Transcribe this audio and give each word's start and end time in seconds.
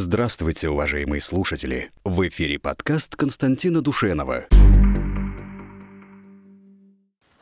Здравствуйте, 0.00 0.68
уважаемые 0.68 1.20
слушатели! 1.20 1.90
В 2.04 2.28
эфире 2.28 2.60
подкаст 2.60 3.16
Константина 3.16 3.82
Душенова. 3.82 4.46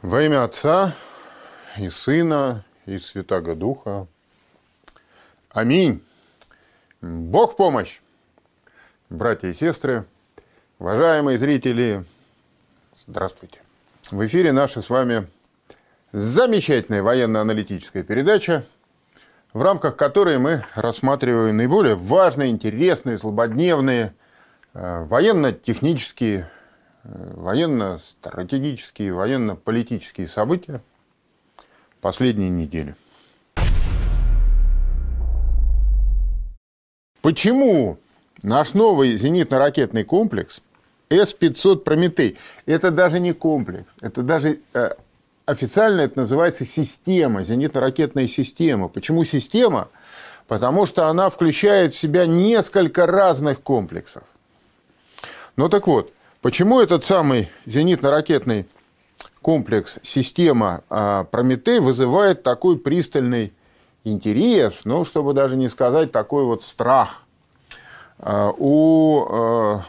Во 0.01 0.23
имя 0.23 0.43
Отца 0.43 0.97
и 1.77 1.91
Сына 1.91 2.65
и 2.87 2.97
Святаго 2.97 3.55
Духа. 3.55 4.07
Аминь. 5.51 6.03
Бог 7.03 7.53
в 7.53 7.57
помощь! 7.57 8.01
Братья 9.11 9.49
и 9.49 9.53
сестры, 9.53 10.07
уважаемые 10.79 11.37
зрители, 11.37 12.07
здравствуйте. 12.95 13.61
В 14.11 14.25
эфире 14.25 14.53
наша 14.53 14.81
с 14.81 14.89
вами 14.89 15.27
замечательная 16.13 17.03
военно-аналитическая 17.03 18.03
передача– 18.03 18.65
в 19.57 19.63
рамках 19.63 19.97
которой 19.97 20.37
мы 20.37 20.65
рассматриваем 20.75 21.57
наиболее 21.57 21.95
важные, 21.95 22.51
интересные, 22.51 23.17
злободневные, 23.17 24.13
э, 24.75 25.05
военно-технические, 25.05 26.51
э, 27.05 27.33
военно-стратегические, 27.37 29.15
военно-политические 29.15 30.29
события 30.29 30.83
последней 32.03 32.51
недели. 32.51 32.97
Почему 37.23 37.97
наш 38.43 38.75
новый 38.75 39.15
зенитно-ракетный 39.15 40.05
комплекс 40.05 40.61
С-500 41.09 41.77
«Прометей»– 41.77 42.37
это 42.67 42.91
даже 42.91 43.21
не 43.21 43.33
комплекс, 43.33 43.87
это 44.03 44.21
даже 44.21 44.59
э, 44.75 44.91
Официально 45.47 46.01
это 46.01 46.19
называется 46.19 46.65
система, 46.65 47.43
зенитно-ракетная 47.43 48.27
система. 48.27 48.89
Почему 48.89 49.25
система? 49.25 49.89
Потому 50.49 50.87
что 50.87 51.07
она 51.07 51.31
включает 51.31 51.93
в 51.93 51.97
себя 51.97 52.27
несколько 52.27 53.07
разных 53.07 53.63
комплексов. 53.63 54.25
Ну 55.57 55.69
так 55.69 55.87
вот, 55.87 56.13
почему 56.43 56.81
этот 56.81 57.05
самый 57.05 57.49
зенитно-ракетный 57.65 58.67
комплекс, 59.41 59.99
система 60.03 60.83
а, 60.91 61.23
Прометей 61.23 61.79
вызывает 61.79 62.43
такой 62.43 62.77
пристальный 62.77 63.53
интерес, 64.03 64.81
ну, 64.83 65.05
чтобы 65.05 65.33
даже 65.33 65.57
не 65.57 65.69
сказать 65.69 66.11
такой 66.11 66.45
вот 66.45 66.65
страх 66.65 67.23
а, 68.19 68.53
у 68.59 69.25
а, 69.29 69.85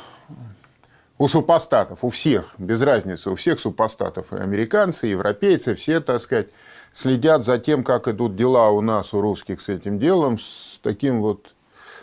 у 1.19 1.27
супостатов, 1.27 2.03
у 2.03 2.09
всех, 2.09 2.53
без 2.57 2.81
разницы, 2.81 3.29
у 3.31 3.35
всех 3.35 3.59
супостатов, 3.59 4.33
и 4.33 4.37
американцы, 4.37 5.07
и 5.07 5.11
европейцы, 5.11 5.73
все, 5.75 5.99
так 5.99 6.21
сказать, 6.21 6.47
следят 6.91 7.43
за 7.43 7.57
тем, 7.57 7.83
как 7.83 8.07
идут 8.07 8.35
дела 8.35 8.69
у 8.69 8.81
нас, 8.81 9.13
у 9.13 9.21
русских 9.21 9.61
с 9.61 9.69
этим 9.69 9.99
делом, 9.99 10.39
с 10.39 10.79
таким 10.81 11.21
вот, 11.21 11.53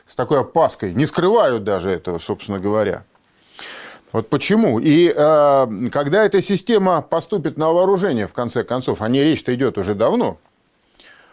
с 0.06 0.14
такой 0.14 0.40
опаской. 0.40 0.92
Не 0.94 1.06
скрывают 1.06 1.64
даже 1.64 1.90
этого, 1.90 2.18
собственно 2.18 2.58
говоря. 2.58 3.04
Вот 4.12 4.28
почему. 4.30 4.78
И 4.78 5.12
э, 5.14 5.88
когда 5.92 6.24
эта 6.24 6.40
система 6.40 7.02
поступит 7.02 7.56
на 7.56 7.72
вооружение, 7.72 8.28
в 8.28 8.32
конце 8.32 8.62
концов, 8.62 9.02
о 9.02 9.08
ней 9.08 9.24
речь-то 9.24 9.54
идет 9.54 9.76
уже 9.78 9.94
давно, 9.94 10.38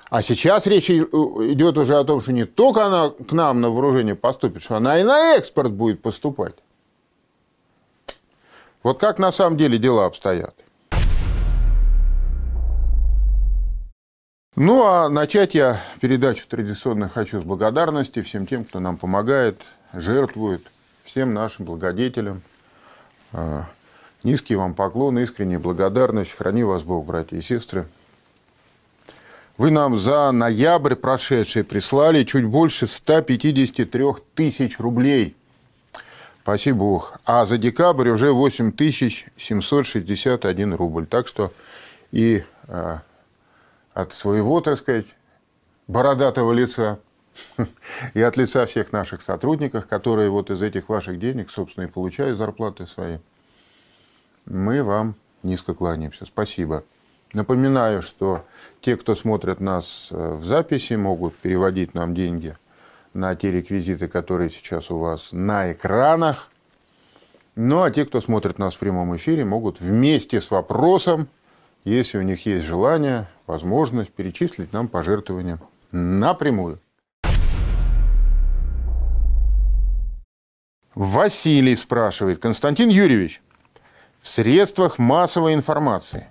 а 0.09 0.23
сейчас 0.23 0.67
речь 0.67 0.89
идет 0.89 1.77
уже 1.77 1.97
о 1.97 2.03
том, 2.03 2.19
что 2.19 2.33
не 2.33 2.45
только 2.45 2.85
она 2.85 3.09
к 3.09 3.31
нам 3.31 3.61
на 3.61 3.69
вооружение 3.69 4.15
поступит, 4.15 4.61
что 4.61 4.75
она 4.77 4.99
и 4.99 5.03
на 5.03 5.35
экспорт 5.35 5.71
будет 5.71 6.01
поступать. 6.01 6.55
Вот 8.83 8.99
как 8.99 9.19
на 9.19 9.31
самом 9.31 9.57
деле 9.57 9.77
дела 9.77 10.05
обстоят? 10.05 10.55
Ну, 14.55 14.85
а 14.85 15.07
начать 15.07 15.55
я 15.55 15.79
передачу 16.01 16.45
традиционно 16.47 17.07
хочу 17.07 17.39
с 17.39 17.43
благодарности 17.43 18.21
всем 18.21 18.45
тем, 18.45 18.65
кто 18.65 18.79
нам 18.79 18.97
помогает, 18.97 19.61
жертвует, 19.93 20.63
всем 21.03 21.33
нашим 21.33 21.65
благодетелям. 21.65 22.41
А, 23.33 23.65
низкий 24.23 24.55
вам 24.55 24.73
поклон, 24.73 25.19
искренняя 25.19 25.59
благодарность. 25.59 26.33
Храни 26.33 26.63
вас 26.63 26.83
Бог, 26.83 27.05
братья 27.05 27.37
и 27.37 27.41
сестры. 27.41 27.87
Вы 29.57 29.69
нам 29.71 29.95
за 29.95 30.31
ноябрь 30.31 30.95
прошедший 30.95 31.63
прислали 31.63 32.23
чуть 32.23 32.45
больше 32.45 32.87
153 32.87 34.05
тысяч 34.33 34.79
рублей– 34.79 35.35
Спасибо 36.43 36.79
Бог. 36.79 37.19
А 37.25 37.45
за 37.45 37.57
декабрь 37.57 38.09
уже 38.09 38.31
8761 38.31 40.73
рубль. 40.73 41.05
Так 41.05 41.27
что 41.27 41.51
и 42.11 42.43
э, 42.67 42.97
от 43.93 44.13
своего, 44.13 44.61
так 44.61 44.79
сказать, 44.79 45.15
бородатого 45.87 46.51
лица 46.51 46.99
и 48.15 48.21
от 48.21 48.37
лица 48.37 48.65
всех 48.65 48.91
наших 48.91 49.21
сотрудников, 49.21 49.85
которые 49.87 50.31
вот 50.31 50.49
из 50.49 50.63
этих 50.63 50.89
ваших 50.89 51.19
денег, 51.19 51.51
собственно, 51.51 51.85
и 51.85 51.87
получают 51.87 52.39
зарплаты 52.39 52.87
свои, 52.87 53.19
мы 54.45 54.83
вам 54.83 55.13
низко 55.43 55.75
кланяемся. 55.75 56.25
Спасибо. 56.25 56.83
Напоминаю, 57.33 58.01
что 58.01 58.43
те, 58.81 58.97
кто 58.97 59.13
смотрят 59.13 59.59
нас 59.59 60.07
э, 60.11 60.33
в 60.33 60.43
записи, 60.43 60.93
могут 60.93 61.37
переводить 61.37 61.93
нам 61.93 62.15
деньги 62.15 62.57
на 63.13 63.35
те 63.35 63.51
реквизиты, 63.51 64.07
которые 64.07 64.49
сейчас 64.49 64.89
у 64.89 64.97
вас 64.97 65.29
на 65.31 65.71
экранах. 65.71 66.49
Ну, 67.55 67.83
а 67.83 67.91
те, 67.91 68.05
кто 68.05 68.21
смотрит 68.21 68.57
нас 68.57 68.75
в 68.75 68.79
прямом 68.79 69.15
эфире, 69.17 69.43
могут 69.43 69.81
вместе 69.81 70.39
с 70.39 70.51
вопросом, 70.51 71.27
если 71.83 72.17
у 72.17 72.21
них 72.21 72.45
есть 72.45 72.65
желание, 72.65 73.27
возможность, 73.47 74.11
перечислить 74.11 74.71
нам 74.71 74.87
пожертвования 74.87 75.59
напрямую. 75.91 76.79
Василий 80.95 81.75
спрашивает, 81.75 82.41
Константин 82.41 82.89
Юрьевич, 82.89 83.41
в 84.19 84.27
средствах 84.27 84.99
массовой 84.99 85.53
информации 85.53 86.27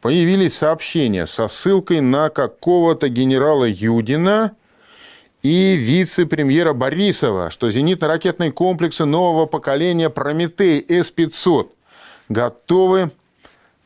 появились 0.00 0.56
сообщения 0.56 1.26
со 1.26 1.46
ссылкой 1.48 2.00
на 2.00 2.30
какого-то 2.30 3.08
генерала 3.08 3.64
Юдина– 3.64 4.56
и 5.48 5.76
вице-премьера 5.76 6.74
Борисова, 6.74 7.48
что 7.48 7.70
зенитно-ракетные 7.70 8.52
комплексы 8.52 9.06
нового 9.06 9.46
поколения 9.46 10.10
«Прометей» 10.10 10.84
С-500 10.86 11.70
готовы 12.28 13.10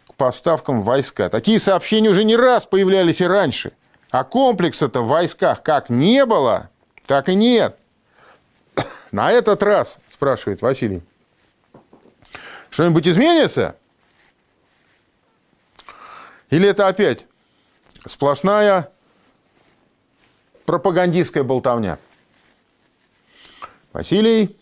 к 0.08 0.14
поставкам 0.14 0.82
войска. 0.82 1.28
Такие 1.28 1.60
сообщения 1.60 2.10
уже 2.10 2.24
не 2.24 2.34
раз 2.34 2.66
появлялись 2.66 3.20
и 3.20 3.26
раньше. 3.26 3.70
А 4.10 4.24
комплекса-то 4.24 5.02
в 5.02 5.06
войсках 5.06 5.62
как 5.62 5.88
не 5.88 6.26
было, 6.26 6.68
так 7.06 7.28
и 7.28 7.36
нет. 7.36 7.76
На 9.12 9.30
этот 9.30 9.62
раз, 9.62 9.98
спрашивает 10.08 10.62
Василий, 10.62 11.00
что-нибудь 12.70 13.06
изменится? 13.06 13.76
Или 16.50 16.68
это 16.68 16.88
опять 16.88 17.24
сплошная 18.04 18.91
пропагандистская 20.66 21.44
болтовня. 21.44 21.98
Василий, 23.92 24.56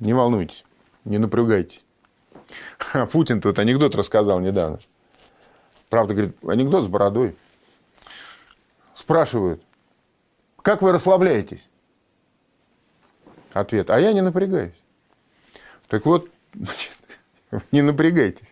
не 0.00 0.12
волнуйтесь, 0.14 0.64
не 1.04 1.18
напрягайтесь. 1.18 1.84
А 2.94 3.06
Путин 3.06 3.40
тут 3.40 3.58
анекдот 3.58 3.94
рассказал 3.94 4.40
недавно. 4.40 4.78
Правда, 5.88 6.14
говорит, 6.14 6.36
анекдот 6.46 6.84
с 6.84 6.88
бородой. 6.88 7.36
Спрашивают, 8.94 9.62
как 10.62 10.82
вы 10.82 10.92
расслабляетесь? 10.92 11.68
Ответ, 13.52 13.90
а 13.90 13.98
я 13.98 14.12
не 14.12 14.20
напрягаюсь. 14.20 14.74
Так 15.88 16.06
вот, 16.06 16.30
значит, 16.54 16.92
не 17.70 17.82
напрягайтесь. 17.82 18.48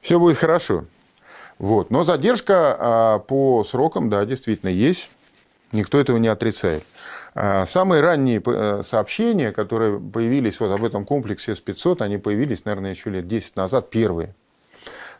Все 0.00 0.18
будет 0.18 0.38
хорошо. 0.38 0.86
Вот. 1.58 1.90
Но 1.90 2.04
задержка 2.04 2.76
а, 2.78 3.18
по 3.18 3.64
срокам, 3.64 4.08
да, 4.08 4.24
действительно 4.24 4.70
есть. 4.70 5.10
Никто 5.72 5.98
этого 5.98 6.16
не 6.16 6.28
отрицает. 6.28 6.84
А 7.34 7.66
самые 7.66 8.00
ранние 8.00 8.42
э, 8.44 8.82
сообщения, 8.84 9.52
которые 9.52 10.00
появились 10.00 10.60
вот 10.60 10.72
об 10.72 10.84
этом 10.84 11.04
комплексе 11.04 11.54
С-500, 11.54 12.02
они 12.02 12.18
появились, 12.18 12.64
наверное, 12.64 12.90
еще 12.90 13.10
лет 13.10 13.28
10 13.28 13.56
назад, 13.56 13.90
первые. 13.90 14.34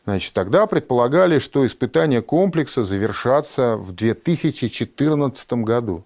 Значит, 0.04 0.32
тогда 0.32 0.66
предполагали, 0.66 1.38
что 1.38 1.66
испытания 1.66 2.22
комплекса 2.22 2.82
завершатся 2.82 3.76
в 3.76 3.92
2014 3.92 5.52
году. 5.64 6.04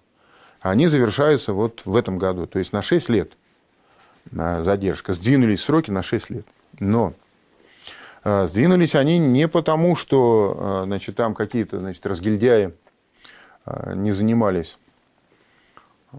Они 0.59 0.87
завершаются 0.87 1.53
вот 1.53 1.81
в 1.85 1.95
этом 1.95 2.17
году, 2.17 2.45
то 2.45 2.59
есть 2.59 2.73
на 2.73 2.81
6 2.81 3.09
лет 3.09 3.31
задержка. 4.31 5.13
Сдвинулись 5.13 5.61
сроки 5.61 5.91
на 5.91 6.03
6 6.03 6.29
лет. 6.29 6.45
Но 6.79 7.13
э, 8.23 8.47
сдвинулись 8.47 8.95
они 8.95 9.17
не 9.17 9.47
потому, 9.47 9.95
что 9.95 10.81
э, 10.83 10.85
значит, 10.85 11.15
там 11.15 11.33
какие-то 11.33 11.79
значит, 11.79 12.05
разгильдяи 12.05 12.71
не 13.65 14.11
занимались, 14.11 14.77
э, 16.11 16.17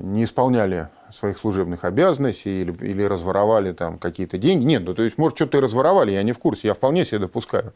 не 0.00 0.24
исполняли 0.24 0.88
своих 1.10 1.38
служебных 1.38 1.84
обязанностей 1.84 2.62
или, 2.62 2.72
или 2.84 3.02
разворовали 3.02 3.72
там 3.72 3.98
какие-то 3.98 4.38
деньги. 4.38 4.64
Нет, 4.64 4.82
ну, 4.84 4.94
то 4.94 5.02
есть, 5.02 5.18
может, 5.18 5.38
что-то 5.38 5.58
и 5.58 5.60
разворовали, 5.60 6.12
я 6.12 6.22
не 6.22 6.32
в 6.32 6.38
курсе, 6.38 6.68
я 6.68 6.74
вполне 6.74 7.04
себе 7.04 7.20
допускаю, 7.20 7.72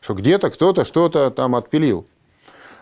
что 0.00 0.14
где-то 0.14 0.50
кто-то 0.50 0.84
что-то 0.84 1.30
там 1.30 1.54
отпилил. 1.54 2.06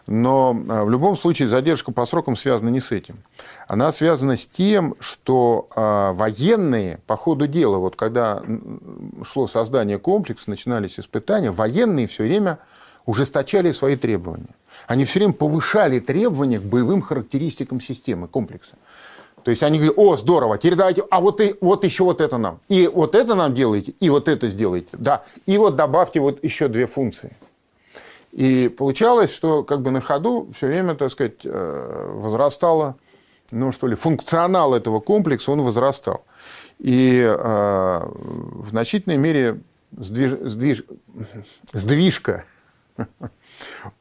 Но 0.07 0.59
а, 0.71 0.85
в 0.85 0.91
любом 0.91 1.17
случае 1.17 1.49
задержка 1.49 1.93
по 1.93 2.07
срокам 2.07 2.35
связана 2.35 2.71
не 2.71 2.81
с 2.81 2.93
этим. 2.93 3.19
Она 3.67 3.93
связана 3.93 4.39
с 4.39 4.47
тем, 4.47 4.95
что 5.01 5.69
военные 6.15 7.01
по 7.07 7.17
ходу 7.19 7.47
дела, 7.47 7.77
вот 7.77 7.95
когда 7.95 8.43
шло 9.23 9.47
создание 9.47 9.99
комплекса, 9.99 10.49
начинались 10.49 10.99
испытания, 10.99 11.51
военные 11.51 12.07
все 12.07 12.25
время 12.25 12.59
ужесточали 13.09 13.73
свои 13.73 13.97
требования. 13.97 14.55
Они 14.87 15.07
все 15.07 15.21
время 15.21 15.33
повышали 15.33 15.99
требования 15.99 16.59
к 16.59 16.63
боевым 16.63 17.01
характеристикам 17.01 17.81
системы, 17.81 18.29
комплекса. 18.29 18.75
То 19.45 19.51
есть 19.51 19.63
они 19.63 19.79
говорят, 19.79 19.97
о, 19.97 20.17
здорово, 20.19 20.59
теперь 20.59 20.75
давайте, 20.75 21.05
а 21.11 21.21
вот, 21.21 21.41
и, 21.41 21.55
вот 21.63 21.85
еще 21.85 22.05
вот 22.05 22.21
это 22.21 22.37
нам. 22.37 22.61
И 22.69 22.87
вот 22.87 23.15
это 23.15 23.35
нам 23.35 23.55
делаете, 23.55 23.95
и 23.99 24.11
вот 24.11 24.29
это 24.29 24.47
сделайте. 24.49 24.91
Да. 24.93 25.25
И 25.47 25.57
вот 25.57 25.75
добавьте 25.75 26.21
вот 26.21 26.45
еще 26.45 26.69
две 26.69 26.87
функции. 26.87 27.35
И 28.33 28.69
получалось, 28.69 29.35
что 29.35 29.65
как 29.65 29.81
бы 29.81 29.91
на 29.91 30.03
ходу 30.03 30.51
все 30.55 30.67
время, 30.67 30.95
так 30.95 31.11
сказать, 31.11 31.47
э, 31.47 32.13
возрастало, 32.15 32.97
ну 33.53 33.73
что 33.73 33.87
ли, 33.87 33.95
функционал 33.95 34.75
этого 34.75 35.01
комплекса, 35.01 35.51
он 35.51 35.63
возрастал. 35.63 36.27
И 36.79 37.23
э, 37.23 38.01
в 38.05 38.69
значительной 38.69 39.17
мере 39.17 39.61
сдвиж, 39.97 40.33
сдвиж, 40.43 40.85
сдвижка 41.73 42.45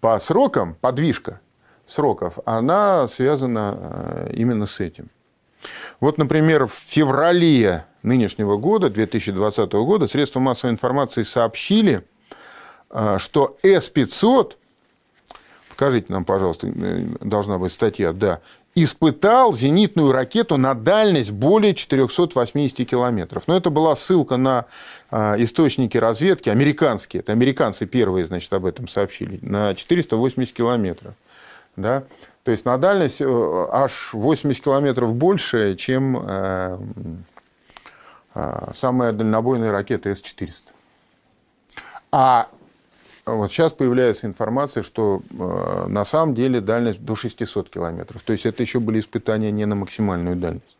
по 0.02 0.20
срокам, 0.20 0.76
подвижка 0.76 1.40
сроков, 1.86 2.40
она 2.46 3.08
связана 3.08 3.78
э, 3.80 4.32
именно 4.34 4.66
с 4.66 4.80
этим. 4.80 5.10
Вот, 6.00 6.18
например, 6.18 6.66
в 6.68 6.74
феврале 6.74 7.86
нынешнего 8.04 8.58
года, 8.58 8.90
2020 8.90 9.72
года, 9.74 10.08
средства 10.08 10.40
массовой 10.40 10.74
информации 10.74 11.24
сообщили, 11.24 12.06
а, 12.90 13.20
что 13.20 13.58
С-500, 13.64 14.56
покажите 15.70 16.08
нам, 16.10 16.26
пожалуйста, 16.26 16.68
э, 16.68 17.06
должна 17.22 17.58
быть 17.58 17.74
статья, 17.74 18.14
да, 18.14 18.42
испытал 18.84 19.54
зенитную 19.54 20.12
ракету 20.12 20.58
на 20.58 20.76
дальность 20.76 21.32
более 21.32 21.74
480 21.74 22.88
километров. 22.88 23.44
Но 23.48 23.58
это 23.58 23.72
была 23.72 23.96
ссылка 23.96 24.38
на 24.38 24.66
а, 25.10 25.36
источники 25.40 25.98
разведки, 25.98 26.50
американские, 26.50 27.22
это 27.22 27.32
американцы 27.32 27.88
первые, 27.88 28.26
значит, 28.28 28.54
об 28.54 28.66
этом 28.66 28.88
сообщили, 28.88 29.40
на 29.42 29.74
480 29.74 30.54
километров. 30.54 31.16
Да? 31.76 32.04
То 32.44 32.52
есть 32.52 32.66
на 32.66 32.78
дальность 32.78 33.20
э, 33.20 33.68
аж 33.72 34.14
80 34.14 34.64
километров 34.64 35.14
больше, 35.16 35.76
чем 35.76 36.18
э, 36.18 36.78
э, 38.36 38.72
самая 38.76 39.12
дальнобойная 39.12 39.72
ракета 39.72 40.14
С-400. 40.14 40.62
А 42.12 42.48
вот 43.36 43.52
сейчас 43.52 43.74
появляется 43.74 44.28
информация, 44.28 44.84
что 44.84 45.22
на 45.30 46.06
самом 46.06 46.36
деле 46.36 46.62
дальность 46.62 47.04
до 47.04 47.16
600 47.16 47.70
километров. 47.70 48.22
То 48.24 48.34
есть 48.34 48.46
это 48.46 48.64
еще 48.64 48.80
были 48.80 49.00
испытания 49.00 49.52
не 49.52 49.66
на 49.66 49.76
максимальную 49.76 50.36
дальность. 50.36 50.78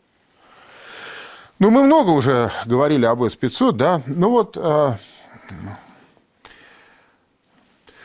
Ну, 1.58 1.70
мы 1.70 1.82
много 1.82 2.10
уже 2.10 2.50
говорили 2.66 3.04
об 3.04 3.22
С-500, 3.22 3.72
да. 3.72 4.02
Ну 4.06 4.30
вот, 4.30 4.56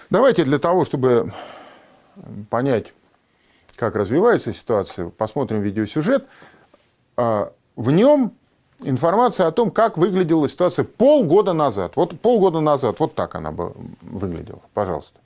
давайте 0.09 0.43
для 0.43 0.59
того, 0.59 0.85
чтобы 0.85 1.31
понять 2.49 2.93
как 3.75 3.95
развивается 3.95 4.53
ситуация, 4.53 5.09
посмотрим 5.09 5.61
видеосюжет. 5.61 6.25
А, 7.17 7.51
в 7.75 7.91
нем 7.91 8.33
информация 8.85 9.47
о 9.47 9.51
том, 9.51 9.71
как 9.71 9.97
выглядела 9.97 10.47
ситуация 10.47 10.85
полгода 10.85 11.53
назад. 11.53 11.95
Вот 11.95 12.19
полгода 12.19 12.59
назад, 12.59 12.99
вот 12.99 13.15
так 13.15 13.35
она 13.35 13.51
бы 13.51 13.73
выглядела. 14.01 14.61
Пожалуйста. 14.73 15.19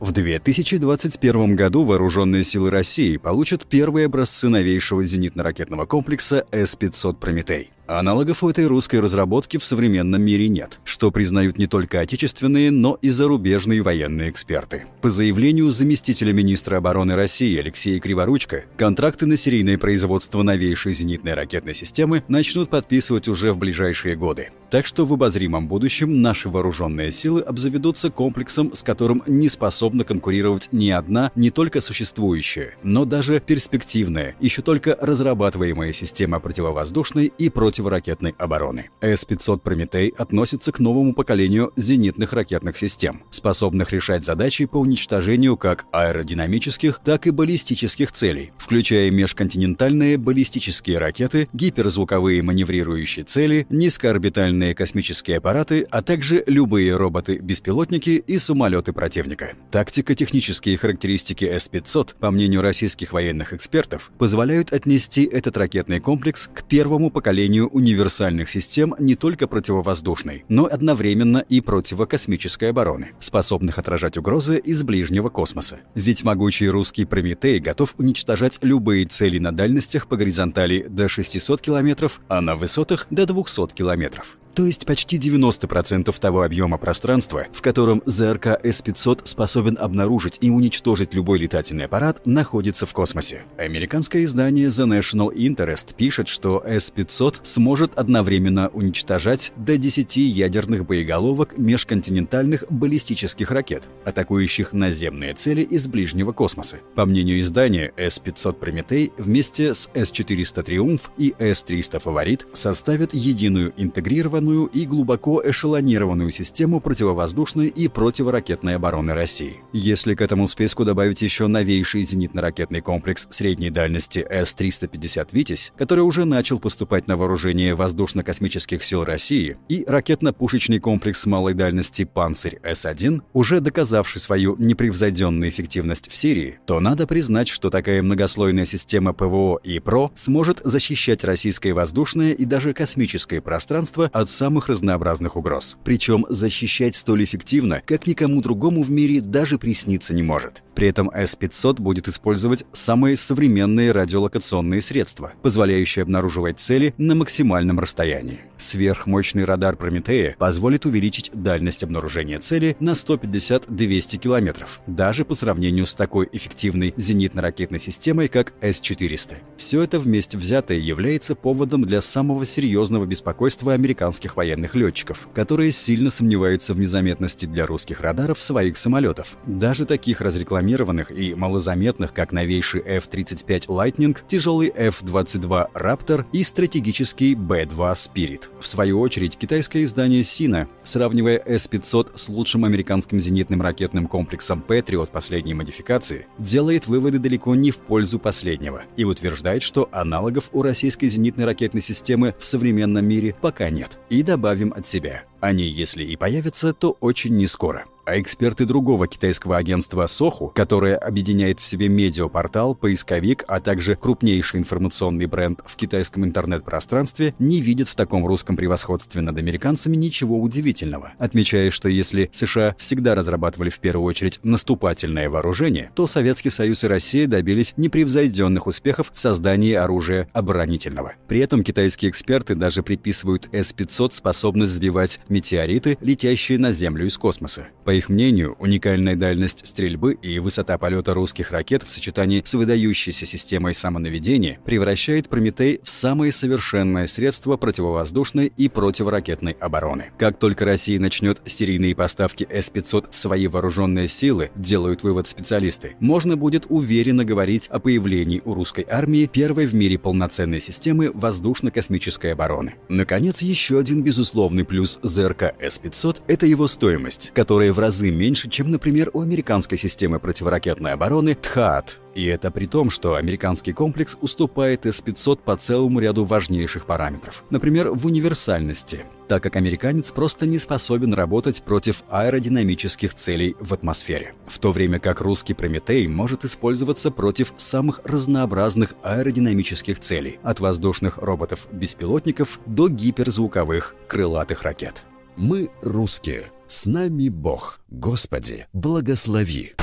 В 0.00 0.12
2021 0.12 1.56
году 1.56 1.84
вооруженные 1.84 2.42
силы 2.42 2.70
России 2.70 3.18
получат 3.18 3.66
первые 3.66 4.06
образцы 4.06 4.48
новейшего 4.48 5.04
зенитно-ракетного 5.04 5.84
комплекса 5.84 6.46
С-500 6.52 7.16
«Прометей». 7.16 7.70
Аналогов 7.98 8.44
у 8.44 8.48
этой 8.48 8.66
русской 8.66 9.00
разработки 9.00 9.56
в 9.56 9.64
современном 9.64 10.22
мире 10.22 10.48
нет, 10.48 10.78
что 10.84 11.10
признают 11.10 11.58
не 11.58 11.66
только 11.66 12.00
отечественные, 12.00 12.70
но 12.70 12.98
и 13.02 13.10
зарубежные 13.10 13.82
военные 13.82 14.30
эксперты. 14.30 14.84
По 15.00 15.10
заявлению 15.10 15.72
заместителя 15.72 16.32
министра 16.32 16.76
обороны 16.76 17.16
России 17.16 17.58
Алексея 17.58 17.98
Криворучка, 17.98 18.64
контракты 18.76 19.26
на 19.26 19.36
серийное 19.36 19.76
производство 19.76 20.42
новейшей 20.42 20.92
зенитной 20.92 21.34
ракетной 21.34 21.74
системы 21.74 22.22
начнут 22.28 22.70
подписывать 22.70 23.26
уже 23.26 23.52
в 23.52 23.58
ближайшие 23.58 24.14
годы. 24.14 24.50
Так 24.70 24.86
что 24.86 25.04
в 25.04 25.12
обозримом 25.12 25.66
будущем 25.66 26.22
наши 26.22 26.48
вооруженные 26.48 27.10
силы 27.10 27.40
обзаведутся 27.40 28.08
комплексом, 28.08 28.72
с 28.72 28.84
которым 28.84 29.20
не 29.26 29.48
способна 29.48 30.04
конкурировать 30.04 30.68
ни 30.70 30.90
одна, 30.90 31.32
не 31.34 31.50
только 31.50 31.80
существующая, 31.80 32.76
но 32.84 33.04
даже 33.04 33.40
перспективная, 33.40 34.36
еще 34.38 34.62
только 34.62 34.96
разрабатываемая 35.00 35.92
система 35.92 36.38
противовоздушной 36.38 37.32
и 37.36 37.48
противоракетной 37.48 38.36
обороны. 38.38 38.90
С-500 39.00 39.58
«Прометей» 39.58 40.14
относится 40.16 40.70
к 40.70 40.78
новому 40.78 41.14
поколению 41.14 41.72
зенитных 41.74 42.32
ракетных 42.32 42.78
систем, 42.78 43.24
способных 43.32 43.92
решать 43.92 44.24
задачи 44.24 44.66
по 44.66 44.76
уничтожению 44.76 45.56
как 45.56 45.86
аэродинамических, 45.90 47.00
так 47.04 47.26
и 47.26 47.30
баллистических 47.30 48.12
целей, 48.12 48.52
включая 48.56 49.10
межконтинентальные 49.10 50.16
баллистические 50.16 50.98
ракеты, 50.98 51.48
гиперзвуковые 51.52 52.40
маневрирующие 52.42 53.24
цели, 53.24 53.66
низкоорбитальные 53.68 54.59
космические 54.74 55.38
аппараты, 55.38 55.86
а 55.90 56.02
также 56.02 56.44
любые 56.46 56.96
роботы-беспилотники 56.96 58.22
и 58.26 58.38
самолеты 58.38 58.92
противника. 58.92 59.54
Тактико-технические 59.70 60.76
характеристики 60.76 61.44
С-500, 61.44 62.16
по 62.18 62.30
мнению 62.30 62.62
российских 62.62 63.12
военных 63.12 63.52
экспертов, 63.52 64.10
позволяют 64.18 64.72
отнести 64.72 65.24
этот 65.24 65.56
ракетный 65.56 66.00
комплекс 66.00 66.48
к 66.52 66.64
первому 66.64 67.10
поколению 67.10 67.68
универсальных 67.68 68.48
систем 68.48 68.94
не 68.98 69.16
только 69.16 69.48
противовоздушной, 69.48 70.44
но 70.48 70.66
одновременно 70.66 71.38
и 71.38 71.60
противокосмической 71.60 72.70
обороны, 72.70 73.12
способных 73.20 73.78
отражать 73.78 74.16
угрозы 74.16 74.58
из 74.58 74.82
ближнего 74.82 75.28
космоса. 75.28 75.80
Ведь 75.94 76.24
могучий 76.24 76.68
русский 76.68 77.04
Прометей 77.04 77.58
готов 77.58 77.94
уничтожать 77.98 78.58
любые 78.62 79.06
цели 79.06 79.38
на 79.38 79.52
дальностях 79.52 80.06
по 80.06 80.16
горизонтали 80.16 80.86
до 80.88 81.08
600 81.08 81.60
километров, 81.60 82.20
а 82.28 82.40
на 82.40 82.56
высотах 82.56 83.06
до 83.10 83.26
200 83.26 83.74
километров 83.74 84.36
то 84.54 84.66
есть 84.66 84.86
почти 84.86 85.18
90% 85.18 86.14
того 86.18 86.42
объема 86.42 86.78
пространства, 86.78 87.46
в 87.52 87.62
котором 87.62 88.02
ЗРК 88.06 88.58
С-500 88.62 89.22
способен 89.24 89.78
обнаружить 89.80 90.38
и 90.40 90.50
уничтожить 90.50 91.14
любой 91.14 91.38
летательный 91.38 91.84
аппарат, 91.84 92.26
находится 92.26 92.86
в 92.86 92.92
космосе. 92.92 93.44
Американское 93.56 94.24
издание 94.24 94.68
The 94.68 94.86
National 94.86 95.34
Interest 95.34 95.94
пишет, 95.94 96.28
что 96.28 96.62
С-500 96.66 97.36
сможет 97.42 97.96
одновременно 97.96 98.68
уничтожать 98.68 99.52
до 99.56 99.76
10 99.76 100.16
ядерных 100.16 100.86
боеголовок 100.86 101.56
межконтинентальных 101.56 102.64
баллистических 102.70 103.50
ракет, 103.50 103.84
атакующих 104.04 104.72
наземные 104.72 105.34
цели 105.34 105.62
из 105.62 105.88
ближнего 105.88 106.32
космоса. 106.32 106.78
По 106.94 107.06
мнению 107.06 107.40
издания, 107.40 107.92
С-500 107.96 108.54
Прометей 108.54 109.12
вместе 109.16 109.74
с 109.74 109.88
С-400 109.94 110.62
Триумф 110.62 111.10
и 111.16 111.34
С-300 111.38 112.00
Фаворит 112.00 112.46
составят 112.52 113.14
единую 113.14 113.72
интегрированную 113.76 114.39
интегрированную 114.40 114.66
и 114.66 114.86
глубоко 114.86 115.42
эшелонированную 115.44 116.30
систему 116.30 116.80
противовоздушной 116.80 117.68
и 117.68 117.88
противоракетной 117.88 118.76
обороны 118.76 119.12
России. 119.12 119.60
Если 119.72 120.14
к 120.14 120.22
этому 120.22 120.48
списку 120.48 120.84
добавить 120.84 121.22
еще 121.22 121.46
новейший 121.46 122.02
зенитно-ракетный 122.02 122.80
комплекс 122.80 123.28
средней 123.30 123.70
дальности 123.70 124.26
С-350 124.28 125.28
«Витязь», 125.32 125.72
который 125.76 126.00
уже 126.00 126.24
начал 126.24 126.58
поступать 126.58 127.06
на 127.06 127.16
вооружение 127.16 127.74
воздушно-космических 127.74 128.82
сил 128.82 129.04
России, 129.04 129.58
и 129.68 129.84
ракетно-пушечный 129.86 130.80
комплекс 130.80 131.26
малой 131.26 131.54
дальности 131.54 132.04
«Панцирь 132.04 132.58
С-1», 132.62 133.22
уже 133.32 133.60
доказавший 133.60 134.20
свою 134.20 134.56
непревзойденную 134.58 135.50
эффективность 135.50 136.10
в 136.10 136.16
Сирии, 136.16 136.58
то 136.66 136.80
надо 136.80 137.06
признать, 137.06 137.48
что 137.48 137.70
такая 137.70 138.02
многослойная 138.02 138.64
система 138.64 139.12
ПВО 139.12 139.60
и 139.62 139.78
ПРО 139.78 140.10
сможет 140.14 140.60
защищать 140.64 141.24
российское 141.24 141.72
воздушное 141.72 142.32
и 142.32 142.44
даже 142.44 142.72
космическое 142.72 143.40
пространство 143.40 144.08
от 144.12 144.29
самых 144.30 144.68
разнообразных 144.68 145.36
угроз. 145.36 145.76
Причем 145.84 146.26
защищать 146.28 146.94
столь 146.96 147.24
эффективно, 147.24 147.82
как 147.84 148.06
никому 148.06 148.40
другому 148.40 148.82
в 148.82 148.90
мире 148.90 149.20
даже 149.20 149.58
присниться 149.58 150.14
не 150.14 150.22
может. 150.22 150.62
При 150.74 150.88
этом 150.88 151.10
С-500 151.10 151.80
будет 151.80 152.08
использовать 152.08 152.64
самые 152.72 153.16
современные 153.16 153.92
радиолокационные 153.92 154.80
средства, 154.80 155.32
позволяющие 155.42 156.02
обнаруживать 156.02 156.60
цели 156.60 156.94
на 156.96 157.14
максимальном 157.14 157.80
расстоянии. 157.80 158.49
Сверхмощный 158.60 159.44
радар 159.44 159.74
Прометея 159.74 160.36
позволит 160.38 160.84
увеличить 160.84 161.30
дальность 161.32 161.82
обнаружения 161.82 162.38
цели 162.38 162.76
на 162.78 162.90
150-200 162.90 164.18
километров, 164.18 164.82
даже 164.86 165.24
по 165.24 165.32
сравнению 165.32 165.86
с 165.86 165.94
такой 165.94 166.28
эффективной 166.30 166.92
зенитно-ракетной 166.94 167.78
системой, 167.78 168.28
как 168.28 168.52
С-400. 168.60 169.38
Все 169.56 169.80
это 169.80 169.98
вместе 169.98 170.36
взятое 170.36 170.76
является 170.76 171.34
поводом 171.34 171.86
для 171.86 172.02
самого 172.02 172.44
серьезного 172.44 173.06
беспокойства 173.06 173.72
американских 173.72 174.36
военных 174.36 174.74
летчиков, 174.74 175.28
которые 175.34 175.72
сильно 175.72 176.10
сомневаются 176.10 176.74
в 176.74 176.80
незаметности 176.80 177.46
для 177.46 177.64
русских 177.64 178.00
радаров 178.00 178.42
своих 178.42 178.76
самолетов. 178.76 179.38
Даже 179.46 179.86
таких 179.86 180.20
разрекламированных 180.20 181.10
и 181.10 181.34
малозаметных, 181.34 182.12
как 182.12 182.32
новейший 182.32 182.82
F-35 182.82 183.68
Lightning, 183.68 184.18
тяжелый 184.28 184.70
F-22 184.76 185.72
Raptor 185.72 186.26
и 186.34 186.44
стратегический 186.44 187.34
B-2 187.34 187.94
Spirit. 187.94 188.49
В 188.58 188.66
свою 188.66 189.00
очередь, 189.00 189.38
китайское 189.38 189.84
издание 189.84 190.20
Sina, 190.20 190.68
сравнивая 190.84 191.42
S-500 191.46 192.12
с 192.14 192.28
лучшим 192.28 192.64
американским 192.64 193.20
зенитным 193.20 193.62
ракетным 193.62 194.06
комплексом 194.06 194.64
Patriot 194.66 195.06
последней 195.06 195.54
модификации, 195.54 196.26
делает 196.38 196.86
выводы 196.86 197.18
далеко 197.18 197.54
не 197.54 197.70
в 197.70 197.78
пользу 197.78 198.18
последнего 198.18 198.84
и 198.96 199.04
утверждает, 199.04 199.62
что 199.62 199.88
аналогов 199.92 200.50
у 200.52 200.62
российской 200.62 201.08
зенитной 201.08 201.46
ракетной 201.46 201.80
системы 201.80 202.34
в 202.38 202.44
современном 202.44 203.06
мире 203.06 203.34
пока 203.40 203.70
нет. 203.70 203.98
И 204.10 204.22
добавим 204.22 204.72
от 204.76 204.84
себя. 204.84 205.24
Они, 205.40 205.64
если 205.64 206.04
и 206.04 206.16
появятся, 206.16 206.74
то 206.74 206.96
очень 207.00 207.36
не 207.36 207.46
скоро 207.46 207.86
а 208.10 208.20
эксперты 208.20 208.66
другого 208.66 209.06
китайского 209.06 209.56
агентства 209.56 210.04
Соху, 210.06 210.50
которое 210.52 210.96
объединяет 210.96 211.60
в 211.60 211.64
себе 211.64 211.88
медиапортал, 211.88 212.74
поисковик, 212.74 213.44
а 213.46 213.60
также 213.60 213.94
крупнейший 213.94 214.58
информационный 214.58 215.26
бренд 215.26 215.60
в 215.64 215.76
китайском 215.76 216.24
интернет-пространстве, 216.24 217.34
не 217.38 217.60
видят 217.60 217.86
в 217.86 217.94
таком 217.94 218.26
русском 218.26 218.56
превосходстве 218.56 219.22
над 219.22 219.38
американцами 219.38 219.94
ничего 219.94 220.40
удивительного, 220.40 221.12
отмечая, 221.18 221.70
что 221.70 221.88
если 221.88 222.28
США 222.32 222.74
всегда 222.78 223.14
разрабатывали 223.14 223.70
в 223.70 223.78
первую 223.78 224.06
очередь 224.06 224.40
наступательное 224.42 225.30
вооружение, 225.30 225.92
то 225.94 226.08
Советский 226.08 226.50
Союз 226.50 226.82
и 226.82 226.88
Россия 226.88 227.28
добились 227.28 227.74
непревзойденных 227.76 228.66
успехов 228.66 229.12
в 229.14 229.20
создании 229.20 229.74
оружия 229.74 230.28
оборонительного. 230.32 231.14
При 231.28 231.38
этом 231.38 231.62
китайские 231.62 232.10
эксперты 232.10 232.56
даже 232.56 232.82
приписывают 232.82 233.48
С-500 233.52 234.10
способность 234.10 234.72
сбивать 234.72 235.20
метеориты, 235.28 235.96
летящие 236.00 236.58
на 236.58 236.72
Землю 236.72 237.06
из 237.06 237.16
космоса. 237.16 237.68
По 237.84 237.99
их 238.00 238.08
мнению, 238.08 238.56
уникальная 238.58 239.14
дальность 239.14 239.66
стрельбы 239.66 240.14
и 240.14 240.38
высота 240.38 240.78
полета 240.78 241.14
русских 241.14 241.50
ракет 241.50 241.82
в 241.82 241.92
сочетании 241.92 242.42
с 242.44 242.54
выдающейся 242.54 243.26
системой 243.26 243.74
самонаведения 243.74 244.58
превращает 244.64 245.28
Прометей 245.28 245.80
в 245.84 245.90
самое 245.90 246.32
совершенное 246.32 247.06
средство 247.06 247.56
противовоздушной 247.56 248.52
и 248.56 248.68
противоракетной 248.68 249.52
обороны. 249.60 250.06
Как 250.18 250.38
только 250.38 250.64
Россия 250.64 250.98
начнет 250.98 251.42
серийные 251.44 251.94
поставки 251.94 252.46
С-500 252.50 253.08
в 253.10 253.18
свои 253.18 253.46
вооруженные 253.46 254.08
силы, 254.08 254.50
делают 254.56 255.02
вывод 255.02 255.28
специалисты, 255.28 255.96
можно 256.00 256.36
будет 256.36 256.64
уверенно 256.68 257.24
говорить 257.24 257.68
о 257.68 257.80
появлении 257.80 258.40
у 258.44 258.54
русской 258.54 258.86
армии 258.88 259.26
первой 259.26 259.66
в 259.66 259.74
мире 259.74 259.98
полноценной 259.98 260.60
системы 260.60 261.10
воздушно-космической 261.12 262.32
обороны. 262.32 262.76
Наконец, 262.88 263.42
еще 263.42 263.78
один 263.78 264.02
безусловный 264.02 264.64
плюс 264.64 264.98
ЗРК 265.02 265.54
С-500– 265.60 266.22
это 266.28 266.46
его 266.46 266.66
стоимость, 266.66 267.30
которая 267.34 267.74
в 267.74 267.78
разы 267.90 268.12
меньше, 268.12 268.48
чем, 268.48 268.70
например, 268.70 269.10
у 269.14 269.20
американской 269.20 269.76
системы 269.76 270.20
противоракетной 270.20 270.92
обороны 270.92 271.34
ТХААТ. 271.34 271.98
И 272.14 272.24
это 272.24 272.52
при 272.52 272.66
том, 272.66 272.88
что 272.88 273.16
американский 273.16 273.72
комплекс 273.72 274.16
уступает 274.20 274.86
С-500 274.86 275.40
по 275.44 275.56
целому 275.56 275.98
ряду 275.98 276.24
важнейших 276.24 276.86
параметров. 276.86 277.42
Например, 277.50 277.90
в 277.90 278.06
универсальности, 278.06 279.06
так 279.26 279.42
как 279.42 279.56
американец 279.56 280.12
просто 280.12 280.46
не 280.46 280.60
способен 280.60 281.14
работать 281.14 281.64
против 281.64 282.04
аэродинамических 282.10 283.12
целей 283.14 283.56
в 283.58 283.74
атмосфере. 283.74 284.34
В 284.46 284.60
то 284.60 284.70
время 284.70 285.00
как 285.00 285.20
русский 285.20 285.54
Прометей 285.54 286.06
может 286.06 286.44
использоваться 286.44 287.10
против 287.10 287.52
самых 287.56 288.00
разнообразных 288.04 288.94
аэродинамических 289.02 289.98
целей, 289.98 290.38
от 290.44 290.60
воздушных 290.60 291.18
роботов-беспилотников 291.18 292.60
до 292.66 292.88
гиперзвуковых 292.88 293.96
крылатых 294.06 294.62
ракет. 294.62 295.02
Мы 295.36 295.70
русские. 295.82 296.50
С 296.70 296.86
нами 296.86 297.28
Бог. 297.28 297.80
Господи, 297.88 298.68
благослови. 298.72 299.74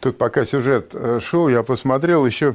Тут 0.00 0.18
пока 0.18 0.44
сюжет 0.44 0.90
э, 0.92 1.18
шел, 1.18 1.48
я 1.48 1.62
посмотрел 1.62 2.26
еще... 2.26 2.54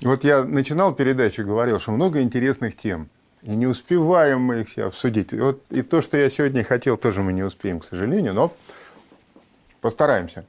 Вот 0.00 0.24
я 0.24 0.42
начинал 0.44 0.94
передачу, 0.94 1.44
говорил, 1.44 1.78
что 1.80 1.90
много 1.90 2.22
интересных 2.22 2.78
тем. 2.78 3.10
И 3.42 3.50
не 3.50 3.66
успеваем 3.66 4.40
мы 4.40 4.62
их 4.62 4.68
все 4.70 4.86
обсудить. 4.86 5.34
И 5.34 5.38
вот 5.38 5.62
и 5.68 5.82
то, 5.82 6.00
что 6.00 6.16
я 6.16 6.30
сегодня 6.30 6.64
хотел, 6.64 6.96
тоже 6.96 7.20
мы 7.20 7.34
не 7.34 7.42
успеем, 7.42 7.80
к 7.80 7.84
сожалению, 7.84 8.32
но 8.32 8.54
постараемся. 9.82 10.46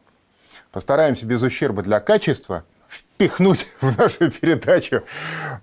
Постараемся 0.72 1.26
без 1.26 1.42
ущерба 1.42 1.84
для 1.84 2.00
качества 2.00 2.64
впихнуть 2.88 3.68
в 3.82 3.98
нашу 3.98 4.32
передачу 4.32 5.04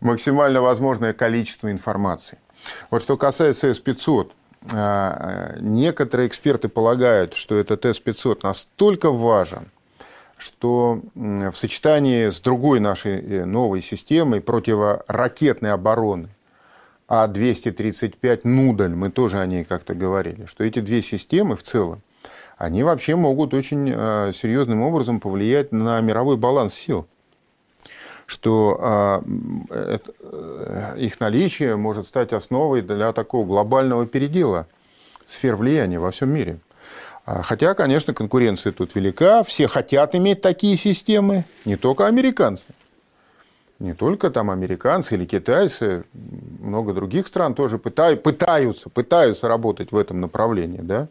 максимально 0.03 0.61
возможное 0.61 1.15
количество 1.15 1.73
информации. 1.73 2.37
Вот 2.91 3.03
что 3.03 3.17
касается 3.17 3.73
С-500, 3.73 4.31
а, 4.73 5.57
некоторые 5.61 6.29
эксперты 6.29 6.69
полагают, 6.69 7.35
что 7.35 7.57
этот 7.57 7.85
С-500 7.85 8.41
настолько 8.43 9.11
важен, 9.11 9.71
что 10.37 11.01
в 11.15 11.55
сочетании 11.55 12.29
с 12.29 12.41
другой 12.41 12.81
нашей 12.81 13.21
э, 13.21 13.45
новой 13.45 13.81
системой 13.81 14.41
противоракетной 14.41 15.73
обороны 15.73 16.29
А-235 17.09 18.41
«Нудаль», 18.45 18.95
мы 18.95 19.11
тоже 19.11 19.39
о 19.39 19.47
ней 19.47 19.65
как-то 19.65 19.95
говорили, 19.95 20.47
что 20.47 20.65
эти 20.65 20.81
две 20.81 21.01
системы 21.01 21.57
в 21.57 21.63
целом, 21.63 22.03
они 22.59 22.83
вообще 22.83 23.17
могут 23.17 23.55
очень 23.55 23.93
а, 23.95 24.33
серьезным 24.33 24.83
образом 24.83 25.21
повлиять 25.21 25.73
на 25.73 26.01
мировой 26.01 26.37
баланс 26.37 26.75
сил 26.75 27.07
что 28.26 28.78
а, 28.80 29.23
э, 29.71 29.99
их 30.99 31.21
наличие 31.21 31.76
может 31.76 32.06
стать 32.06 32.33
основой 32.33 32.83
для 32.83 33.12
такого 33.12 33.47
глобального 33.47 34.06
передела 34.06 34.66
сфер 35.26 35.56
влияния 35.56 35.99
во 35.99 36.11
всем 36.11 36.30
мире. 36.30 36.59
А, 37.25 37.42
хотя, 37.42 37.75
конечно, 37.75 38.14
конкуренция 38.14 38.73
тут 38.73 38.95
велика, 38.95 39.42
все 39.45 39.68
хотят 39.68 40.14
иметь 40.14 40.40
такие 40.40 40.76
системы, 40.76 41.45
не 41.64 41.76
только 41.76 42.06
американцы. 42.06 42.66
Не 43.78 43.92
только 43.92 44.30
там 44.30 44.50
американцы 44.50 45.16
или 45.16 45.26
китайцы, 45.26 46.04
много 46.61 46.95
других 46.95 47.26
стран 47.26 47.54
тоже 47.54 47.78
пытаются, 47.78 48.88
пытаются 48.88 49.49
работать 49.49 49.92
в 49.92 49.99
этом 49.99 50.21
направлении. 50.21 50.80
Да? 50.80 51.09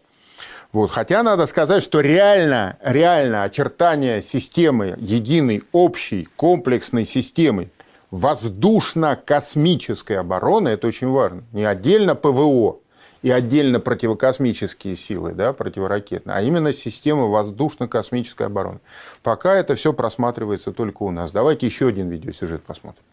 Вот. 0.72 0.92
Хотя 0.92 1.24
надо 1.24 1.46
сказать, 1.46 1.84
что 1.84 2.02
реально, 2.02 2.78
реально 2.84 3.44
очертания 3.44 4.22
системы, 4.22 4.96
единой, 4.98 5.64
общей, 5.72 6.28
комплексной 6.36 7.06
системы 7.06 7.70
воздушно-космической 8.12 10.20
обороны, 10.20 10.70
это 10.70 10.88
очень 10.88 11.10
важно, 11.10 11.44
не 11.52 11.66
отдельно 11.66 12.16
ПВО 12.16 12.80
и 13.22 13.32
отдельно 13.32 13.80
противокосмические 13.80 14.96
силы, 14.96 15.34
да, 15.34 15.54
противоракетные, 15.54 16.38
а 16.38 16.42
именно 16.42 16.74
система 16.74 17.26
воздушно-космической 17.26 18.48
обороны. 18.48 18.80
Пока 19.24 19.56
это 19.56 19.76
все 19.76 19.94
просматривается 19.94 20.72
только 20.72 21.04
у 21.04 21.12
нас. 21.12 21.32
Давайте 21.32 21.66
еще 21.66 21.88
один 21.88 22.10
видеосюжет 22.10 22.64
посмотрим. 22.64 23.04